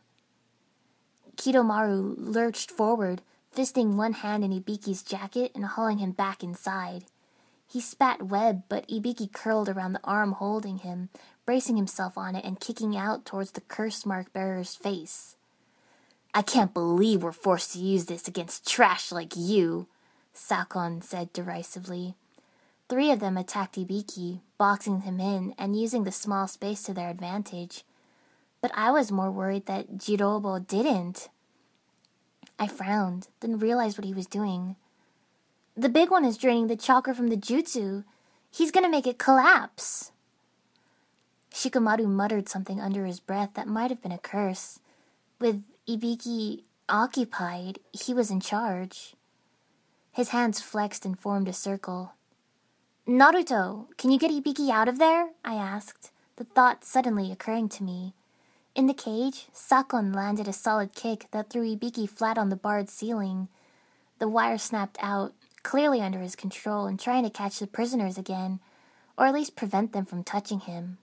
Kidomaru 1.39 2.15
lurched 2.17 2.69
forward, 2.69 3.21
fisting 3.55 3.95
one 3.95 4.11
hand 4.11 4.43
in 4.43 4.51
Ibiki's 4.51 5.01
jacket 5.01 5.53
and 5.55 5.63
hauling 5.63 5.99
him 5.99 6.11
back 6.11 6.43
inside. 6.43 7.05
He 7.65 7.79
spat 7.79 8.23
web, 8.23 8.63
but 8.67 8.85
Ibiki 8.89 9.31
curled 9.31 9.69
around 9.69 9.93
the 9.93 10.03
arm 10.03 10.33
holding 10.33 10.79
him, 10.79 11.07
bracing 11.45 11.77
himself 11.77 12.17
on 12.17 12.35
it 12.35 12.43
and 12.43 12.59
kicking 12.59 12.97
out 12.97 13.23
towards 13.23 13.51
the 13.51 13.61
curse 13.61 14.05
mark 14.05 14.33
bearer's 14.33 14.75
face. 14.75 15.37
I 16.33 16.41
can't 16.41 16.73
believe 16.73 17.23
we're 17.23 17.31
forced 17.31 17.71
to 17.71 17.79
use 17.79 18.07
this 18.07 18.27
against 18.27 18.67
trash 18.67 19.09
like 19.09 19.33
you, 19.37 19.87
Sakon 20.33 21.01
said 21.01 21.31
derisively. 21.31 22.15
Three 22.89 23.11
of 23.11 23.21
them 23.21 23.37
attacked 23.37 23.75
Ibiki, 23.75 24.41
boxing 24.57 25.01
him 25.01 25.21
in 25.21 25.55
and 25.57 25.79
using 25.79 26.03
the 26.03 26.11
small 26.11 26.49
space 26.49 26.83
to 26.83 26.93
their 26.93 27.09
advantage. 27.09 27.85
But 28.61 28.71
I 28.75 28.91
was 28.91 29.11
more 29.11 29.31
worried 29.31 29.65
that 29.67 29.97
Jirobo 29.97 30.65
didn't. 30.67 31.29
I 32.57 32.67
frowned, 32.67 33.27
then 33.39 33.57
realized 33.57 33.97
what 33.97 34.05
he 34.05 34.13
was 34.13 34.27
doing. 34.27 34.75
The 35.77 35.87
big 35.87 36.11
one 36.11 36.25
is 36.25 36.37
draining 36.37 36.67
the 36.67 36.75
chakra 36.75 37.15
from 37.15 37.29
the 37.29 37.37
jutsu. 37.37 38.03
He's 38.51 38.71
gonna 38.71 38.89
make 38.89 39.07
it 39.07 39.17
collapse. 39.17 40.11
Shikamaru 41.53 42.07
muttered 42.07 42.49
something 42.49 42.81
under 42.81 43.05
his 43.05 43.19
breath 43.19 43.51
that 43.53 43.67
might 43.67 43.89
have 43.91 44.01
been 44.01 44.11
a 44.11 44.17
curse. 44.17 44.79
With 45.39 45.63
Ibiki 45.87 46.63
occupied, 46.89 47.79
he 47.91 48.13
was 48.13 48.29
in 48.29 48.41
charge. 48.41 49.15
His 50.11 50.29
hands 50.29 50.61
flexed 50.61 51.05
and 51.05 51.17
formed 51.17 51.47
a 51.47 51.53
circle. 51.53 52.13
Naruto, 53.07 53.87
can 53.97 54.11
you 54.11 54.19
get 54.19 54.31
Ibiki 54.31 54.69
out 54.69 54.87
of 54.87 54.99
there? 54.99 55.29
I 55.45 55.55
asked, 55.55 56.11
the 56.35 56.43
thought 56.43 56.83
suddenly 56.83 57.31
occurring 57.31 57.69
to 57.69 57.83
me. 57.83 58.13
In 58.75 58.87
the 58.87 58.93
cage, 58.93 59.47
Sakon 59.51 60.13
landed 60.13 60.47
a 60.47 60.53
solid 60.53 60.93
kick 60.93 61.27
that 61.31 61.49
threw 61.49 61.63
Ibiki 61.63 62.09
flat 62.09 62.37
on 62.37 62.49
the 62.49 62.55
barred 62.55 62.89
ceiling. 62.89 63.49
The 64.19 64.27
wire 64.27 64.57
snapped 64.57 64.97
out, 65.01 65.33
clearly 65.63 66.01
under 66.01 66.19
his 66.19 66.35
control 66.35 66.85
and 66.85 66.99
trying 66.99 67.23
to 67.23 67.29
catch 67.29 67.59
the 67.59 67.67
prisoners 67.67 68.17
again, 68.17 68.59
or 69.17 69.25
at 69.25 69.33
least 69.33 69.55
prevent 69.55 69.91
them 69.91 70.05
from 70.05 70.23
touching 70.23 70.61
him. 70.61 70.97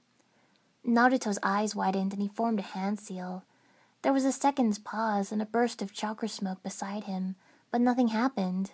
Naruto's 0.86 1.38
eyes 1.42 1.74
widened 1.74 2.12
and 2.12 2.22
he 2.22 2.28
formed 2.28 2.60
a 2.60 2.62
hand 2.62 3.00
seal. 3.00 3.44
There 4.02 4.12
was 4.12 4.24
a 4.24 4.32
second's 4.32 4.78
pause 4.78 5.32
and 5.32 5.42
a 5.42 5.46
burst 5.46 5.82
of 5.82 5.92
chakra 5.92 6.28
smoke 6.28 6.62
beside 6.62 7.04
him, 7.04 7.34
but 7.70 7.80
nothing 7.80 8.08
happened. 8.08 8.70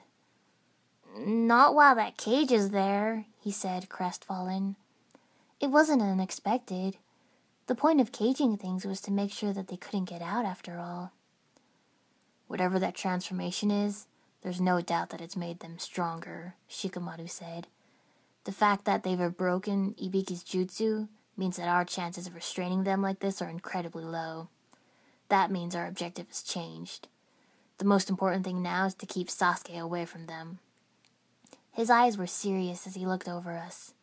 Not 1.18 1.74
while 1.74 1.94
that 1.94 2.16
cage 2.16 2.52
is 2.52 2.70
there, 2.70 3.24
he 3.40 3.50
said, 3.50 3.88
crestfallen. 3.88 4.76
It 5.60 5.70
wasn't 5.70 6.02
unexpected. 6.02 6.98
The 7.72 7.76
point 7.76 8.02
of 8.02 8.12
caging 8.12 8.58
things 8.58 8.84
was 8.84 9.00
to 9.00 9.10
make 9.10 9.32
sure 9.32 9.54
that 9.54 9.68
they 9.68 9.78
couldn't 9.78 10.10
get 10.10 10.20
out 10.20 10.44
after 10.44 10.76
all. 10.76 11.12
Whatever 12.46 12.78
that 12.78 12.94
transformation 12.94 13.70
is, 13.70 14.08
there's 14.42 14.60
no 14.60 14.82
doubt 14.82 15.08
that 15.08 15.22
it's 15.22 15.38
made 15.38 15.60
them 15.60 15.78
stronger, 15.78 16.52
Shikamaru 16.68 17.30
said. 17.30 17.68
The 18.44 18.52
fact 18.52 18.84
that 18.84 19.04
they've 19.04 19.34
broken 19.34 19.94
Ibiki's 19.94 20.44
jutsu 20.44 21.08
means 21.34 21.56
that 21.56 21.66
our 21.66 21.86
chances 21.86 22.26
of 22.26 22.34
restraining 22.34 22.84
them 22.84 23.00
like 23.00 23.20
this 23.20 23.40
are 23.40 23.48
incredibly 23.48 24.04
low. 24.04 24.48
That 25.30 25.50
means 25.50 25.74
our 25.74 25.86
objective 25.86 26.28
has 26.28 26.42
changed. 26.42 27.08
The 27.78 27.86
most 27.86 28.10
important 28.10 28.44
thing 28.44 28.62
now 28.62 28.84
is 28.84 28.94
to 28.96 29.06
keep 29.06 29.28
Sasuke 29.28 29.80
away 29.80 30.04
from 30.04 30.26
them. 30.26 30.58
His 31.72 31.88
eyes 31.88 32.18
were 32.18 32.26
serious 32.26 32.86
as 32.86 32.96
he 32.96 33.06
looked 33.06 33.30
over 33.30 33.52
us. 33.56 33.94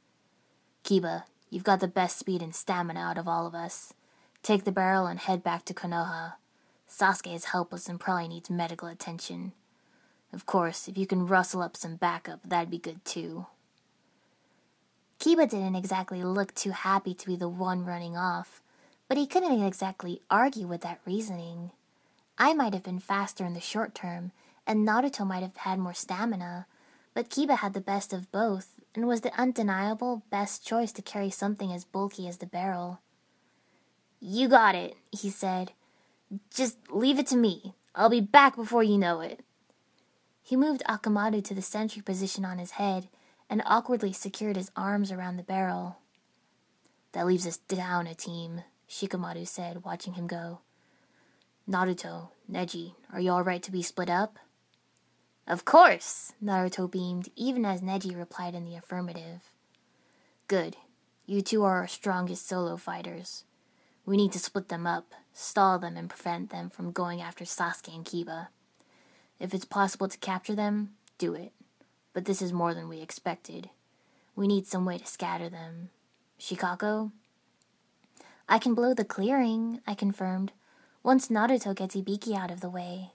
Kiba, 0.84 1.26
you've 1.50 1.64
got 1.64 1.80
the 1.80 1.88
best 1.88 2.18
speed 2.18 2.42
and 2.42 2.56
stamina 2.56 3.00
out 3.00 3.18
of 3.18 3.28
all 3.28 3.48
of 3.48 3.56
us. 3.56 3.94
Take 4.42 4.64
the 4.64 4.72
barrel 4.72 5.06
and 5.08 5.20
head 5.20 5.44
back 5.44 5.66
to 5.66 5.74
Konoha. 5.74 6.34
Sasuke 6.90 7.34
is 7.36 7.46
helpless 7.46 7.88
and 7.88 8.00
probably 8.00 8.28
needs 8.28 8.50
medical 8.50 8.88
attention. 8.88 9.54
Of 10.32 10.46
course, 10.46 10.88
if 10.88 10.98
you 10.98 11.08
can 11.08 11.28
rustle 11.28 11.62
up 11.62 11.76
some 11.76 11.96
backup, 11.96 12.40
that'd 12.44 12.70
be 12.70 12.78
good 12.78 13.04
too. 13.04 13.48
Kiba 15.20 15.50
didn't 15.50 15.76
exactly 15.76 16.24
look 16.24 16.56
too 16.56 16.72
happy 16.72 17.14
to 17.14 17.28
be 17.28 17.36
the 17.36 17.50
one 17.50 17.86
running 17.86 18.16
off, 18.16 18.62
but 19.08 19.18
he 19.18 19.28
couldn't 19.28 19.62
exactly 19.62 20.22
argue 20.30 20.66
with 20.66 20.82
that 20.82 21.02
reasoning. 21.06 21.72
I 22.38 22.54
might 22.54 22.74
have 22.74 22.84
been 22.84 23.00
faster 23.00 23.46
in 23.46 23.54
the 23.54 23.60
short 23.60 23.94
term, 23.94 24.32
and 24.66 24.88
Naruto 24.88 25.28
might 25.28 25.42
have 25.42 25.58
had 25.58 25.78
more 25.78 25.94
stamina, 25.94 26.68
but 27.14 27.30
Kiba 27.30 27.58
had 27.58 27.74
the 27.74 27.82
best 27.82 28.14
of 28.14 28.32
both, 28.32 28.79
and 28.96 29.08
was 29.08 29.22
the 29.22 29.40
undeniable 29.40 30.24
best 30.30 30.66
choice 30.66 30.92
to 30.94 31.02
carry 31.02 31.30
something 31.30 31.72
as 31.72 31.86
bulky 31.86 32.28
as 32.28 32.38
the 32.38 32.46
barrel. 32.46 33.00
You 34.20 34.48
got 34.48 34.76
it, 34.76 34.96
he 35.12 35.30
said. 35.30 35.72
Just 36.54 36.78
leave 36.90 37.20
it 37.20 37.28
to 37.28 37.38
me. 37.38 37.74
I'll 37.96 38.10
be 38.10 38.22
back 38.22 38.56
before 38.56 38.84
you 38.84 38.98
know 38.98 39.22
it. 39.22 39.42
He 40.42 40.56
moved 40.56 40.84
Akamaru 40.88 41.44
to 41.44 41.54
the 41.54 41.62
sentry 41.62 42.02
position 42.02 42.44
on 42.44 42.58
his 42.58 42.72
head 42.72 43.08
and 43.50 43.62
awkwardly 43.66 44.14
secured 44.14 44.56
his 44.56 44.72
arms 44.76 45.12
around 45.12 45.38
the 45.38 45.44
barrel. 45.44 45.98
That 47.14 47.26
leaves 47.26 47.48
us 47.48 47.58
down 47.58 48.08
a 48.08 48.14
team, 48.14 48.64
Shikamaru 48.90 49.48
said, 49.48 49.84
watching 49.84 50.14
him 50.14 50.28
go. 50.28 50.60
Naruto, 51.70 52.30
Neji, 52.52 52.94
are 53.14 53.20
you 53.20 53.32
all 53.32 53.44
right 53.44 53.62
to 53.64 53.72
be 53.72 53.82
split 53.82 54.10
up? 54.10 54.38
Of 55.50 55.66
course, 55.66 56.34
Naruto 56.44 56.90
beamed, 56.90 57.30
even 57.36 57.66
as 57.66 57.82
Neji 57.82 58.16
replied 58.16 58.54
in 58.54 58.66
the 58.66 58.76
affirmative. 58.76 59.42
Good. 60.48 60.78
You 61.26 61.42
two 61.42 61.64
are 61.64 61.78
our 61.78 61.88
strongest 61.88 62.48
solo 62.48 62.78
fighters. 62.78 63.46
We 64.06 64.16
need 64.16 64.32
to 64.34 64.40
split 64.40 64.70
them 64.70 64.86
up, 64.86 65.16
stall 65.34 65.80
them, 65.80 65.98
and 65.98 66.08
prevent 66.08 66.52
them 66.52 66.70
from 66.70 66.92
going 66.92 67.20
after 67.20 67.46
Sasuke 67.46 67.96
and 67.96 68.06
Kiba. 68.06 68.50
If 69.40 69.56
it's 69.56 69.66
possible 69.66 70.08
to 70.08 70.18
capture 70.20 70.54
them, 70.54 70.92
do 71.18 71.34
it. 71.34 71.52
But 72.14 72.26
this 72.26 72.44
is 72.44 72.54
more 72.54 72.76
than 72.76 72.88
we 72.88 73.02
expected. 73.02 73.72
We 74.36 74.48
need 74.48 74.68
some 74.68 74.86
way 74.86 75.00
to 75.00 75.06
scatter 75.08 75.50
them. 75.50 75.90
Shikako? 76.40 77.12
I 78.48 78.60
can 78.60 78.76
blow 78.76 78.94
the 78.94 79.04
clearing, 79.04 79.82
I 79.88 79.96
confirmed, 79.96 80.52
once 81.02 81.30
Naruto 81.30 81.76
gets 81.76 81.96
Ibiki 81.96 82.38
out 82.38 82.52
of 82.52 82.62
the 82.62 82.70
way. 82.70 83.14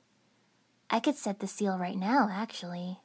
I 0.94 1.00
could 1.00 1.16
set 1.16 1.40
the 1.40 1.48
seal 1.48 1.76
right 1.76 1.98
now, 1.98 2.28
actually. 2.30 3.00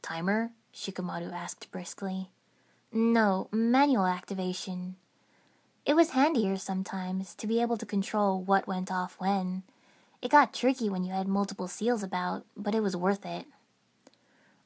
Timer? 0.00 0.52
Shikamaru 0.72 1.30
asked 1.30 1.70
briskly. 1.70 2.30
No, 2.90 3.48
manual 3.52 4.06
activation. 4.06 4.96
It 5.84 5.94
was 5.94 6.12
handier 6.12 6.56
sometimes 6.56 7.34
to 7.34 7.46
be 7.46 7.60
able 7.60 7.76
to 7.76 7.84
control 7.84 8.40
what 8.42 8.66
went 8.66 8.90
off 8.90 9.16
when. 9.18 9.62
It 10.22 10.30
got 10.30 10.54
tricky 10.54 10.88
when 10.88 11.04
you 11.04 11.12
had 11.12 11.28
multiple 11.28 11.68
seals 11.68 12.02
about, 12.02 12.46
but 12.56 12.74
it 12.74 12.82
was 12.82 12.96
worth 12.96 13.26
it. 13.26 13.44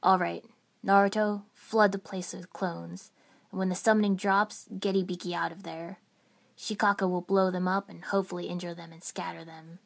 All 0.01 0.21
right, 0.21 0.45
Naruto, 0.87 1.43
flood 1.53 1.91
the 1.91 1.99
place 1.99 2.33
with 2.33 2.53
clones, 2.53 3.11
and 3.51 3.59
when 3.59 3.71
the 3.71 3.75
summoning 3.75 4.15
drops, 4.15 4.69
get 4.79 4.95
Ibiki 4.95 5.33
out 5.33 5.51
of 5.51 5.65
there. 5.65 5.99
Shikako 6.57 7.11
will 7.11 7.23
blow 7.23 7.51
them 7.51 7.67
up 7.67 7.89
and 7.89 8.05
hopefully 8.05 8.47
injure 8.47 8.73
them 8.73 8.93
and 8.93 9.03
scatter 9.03 9.45
them. 9.45 9.81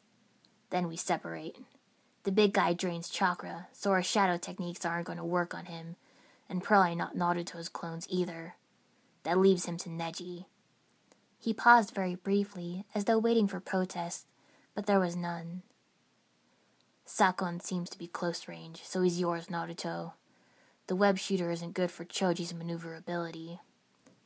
Then 0.69 0.87
we 0.87 0.95
separate. 0.95 1.57
The 2.23 2.31
big 2.31 2.53
guy 2.53 2.73
drains 2.73 3.09
chakra, 3.09 3.67
so 3.73 3.91
our 3.91 4.03
shadow 4.03 4.37
techniques 4.37 4.85
aren't 4.85 5.07
going 5.07 5.17
to 5.17 5.25
work 5.25 5.53
on 5.53 5.65
him, 5.65 5.97
and 6.49 6.63
probably 6.63 6.95
not 6.95 7.17
Naruto's 7.17 7.69
clones 7.69 8.07
either. 8.09 8.55
That 9.23 9.37
leaves 9.37 9.65
him 9.65 9.77
to 9.79 9.89
Neji. 9.89 10.45
He 11.37 11.53
paused 11.53 11.93
very 11.93 12.15
briefly, 12.15 12.85
as 12.95 13.05
though 13.05 13.19
waiting 13.19 13.47
for 13.47 13.59
protest, 13.59 14.25
but 14.73 14.85
there 14.85 14.99
was 14.99 15.15
none. 15.15 15.63
Sakon 17.05 17.59
seems 17.59 17.89
to 17.89 17.97
be 17.97 18.07
close 18.07 18.47
range, 18.47 18.81
so 18.85 19.01
he's 19.01 19.19
yours, 19.19 19.47
Naruto. 19.47 20.13
The 20.87 20.95
web 20.95 21.17
shooter 21.17 21.51
isn't 21.51 21.73
good 21.73 21.91
for 21.91 22.05
Choji's 22.05 22.53
maneuverability. 22.53 23.59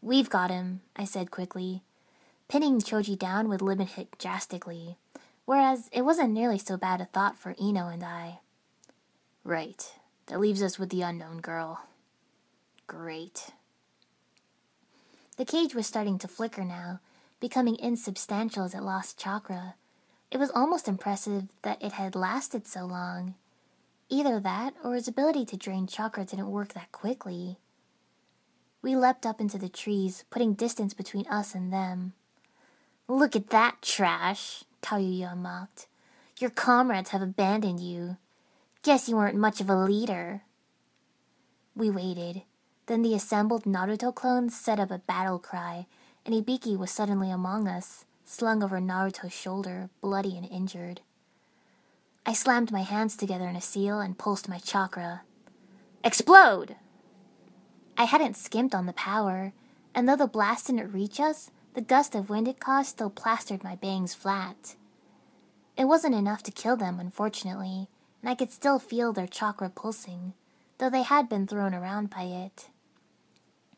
We've 0.02 0.30
got 0.30 0.52
him, 0.52 0.82
I 0.96 1.06
said 1.06 1.32
quickly. 1.32 1.82
Pinning 2.48 2.80
Choji 2.80 3.18
down 3.18 3.50
would 3.50 3.62
limit 3.64 3.90
him 3.90 4.08
drastically, 4.20 4.98
whereas 5.48 5.90
it 5.94 6.04
wasn't 6.04 6.34
nearly 6.34 6.60
so 6.60 6.76
bad 6.76 7.00
a 7.00 7.06
thought 7.06 7.38
for 7.38 7.56
Ino 7.60 7.88
and 7.88 8.04
I. 8.04 8.40
Right. 9.46 9.94
That 10.28 10.42
leaves 10.42 10.62
us 10.62 10.78
with 10.78 10.90
the 10.90 11.04
unknown 11.04 11.40
girl. 11.40 11.86
Great. 12.86 13.52
The 15.38 15.46
cage 15.46 15.74
was 15.74 15.88
starting 15.88 16.20
to 16.20 16.28
flicker 16.28 16.66
now, 16.66 17.00
becoming 17.40 17.78
insubstantial 17.80 18.66
as 18.66 18.76
it 18.76 18.84
lost 18.84 19.18
chakra. 19.18 19.76
It 20.32 20.38
was 20.38 20.52
almost 20.52 20.90
impressive 20.90 21.46
that 21.62 21.82
it 21.82 21.94
had 21.94 22.14
lasted 22.14 22.68
so 22.68 22.86
long. 22.86 23.36
Either 24.10 24.42
that, 24.42 24.74
or 24.84 24.96
his 24.96 25.08
ability 25.08 25.46
to 25.46 25.56
drain 25.56 25.88
chakra 25.88 26.26
didn't 26.26 26.52
work 26.52 26.74
that 26.74 26.92
quickly. 26.92 27.58
We 28.82 28.98
leapt 28.98 29.26
up 29.26 29.40
into 29.40 29.58
the 29.58 29.70
trees, 29.70 30.26
putting 30.30 30.56
distance 30.56 30.94
between 30.94 31.26
us 31.28 31.56
and 31.56 31.72
them. 31.72 32.12
Look 33.08 33.34
at 33.34 33.50
that 33.52 33.82
trash, 33.82 34.66
Tayuya 34.82 35.36
mocked. 35.36 35.88
Your 36.40 36.50
comrades 36.50 37.10
have 37.10 37.22
abandoned 37.22 37.80
you. 37.80 38.18
Guess 38.84 39.10
you 39.10 39.16
weren't 39.16 39.38
much 39.38 39.60
of 39.60 39.70
a 39.70 39.76
leader. 39.76 40.44
We 41.76 41.90
waited. 41.90 42.44
Then 42.86 43.02
the 43.02 43.14
assembled 43.14 43.64
Naruto 43.64 44.14
clones 44.14 44.56
set 44.56 44.80
up 44.80 44.92
a 44.92 45.00
battle 45.00 45.40
cry, 45.40 45.88
and 46.26 46.34
Ibiki 46.34 46.78
was 46.78 46.90
suddenly 46.92 47.30
among 47.32 47.68
us, 47.68 48.06
slung 48.24 48.64
over 48.64 48.80
Naruto's 48.80 49.34
shoulder, 49.34 49.90
bloody 50.02 50.38
and 50.38 50.50
injured. 50.50 51.02
I 52.26 52.34
slammed 52.34 52.72
my 52.72 52.82
hands 52.82 53.16
together 53.16 53.48
in 53.48 53.56
a 53.56 53.62
seal 53.62 54.00
and 54.00 54.18
pulsed 54.18 54.50
my 54.50 54.60
chakra. 54.60 55.22
Explode! 56.04 56.76
I 57.98 58.04
hadn't 58.04 58.38
skimped 58.38 58.76
on 58.76 58.86
the 58.86 58.94
power, 58.94 59.54
and 59.96 60.08
though 60.08 60.16
the 60.16 60.28
blast 60.28 60.68
didn't 60.68 60.92
reach 60.92 61.20
us, 61.20 61.52
the 61.78 61.82
gust 61.84 62.16
of 62.16 62.28
wind 62.28 62.48
it 62.48 62.60
caused 62.60 62.90
still 62.90 63.12
plastered 63.12 63.64
my 63.64 63.76
bangs 63.76 64.16
flat. 64.16 64.76
It 65.78 65.86
wasn't 65.86 66.16
enough 66.16 66.42
to 66.42 66.52
kill 66.52 66.76
them, 66.76 67.00
unfortunately, 67.00 67.88
and 68.20 68.32
I 68.32 68.34
could 68.34 68.50
still 68.52 68.80
feel 68.80 69.14
their 69.14 69.28
chakra 69.28 69.70
pulsing, 69.70 70.34
though 70.80 70.90
they 70.90 71.04
had 71.04 71.30
been 71.30 71.46
thrown 71.46 71.76
around 71.76 72.10
by 72.10 72.24
it. 72.24 72.70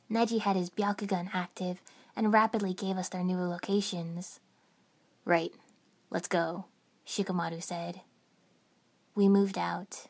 Neji 0.09 0.39
had 0.39 0.55
his 0.55 0.69
Byakugan 0.69 1.31
active 1.33 1.81
and 2.15 2.31
rapidly 2.31 2.73
gave 2.73 2.95
us 2.95 3.09
their 3.09 3.21
new 3.21 3.37
locations. 3.37 4.39
Right, 5.25 5.51
let's 6.09 6.29
go, 6.29 6.67
Shikamaru 7.05 7.61
said. 7.61 7.99
We 9.13 9.27
moved 9.27 9.57
out. 9.57 10.07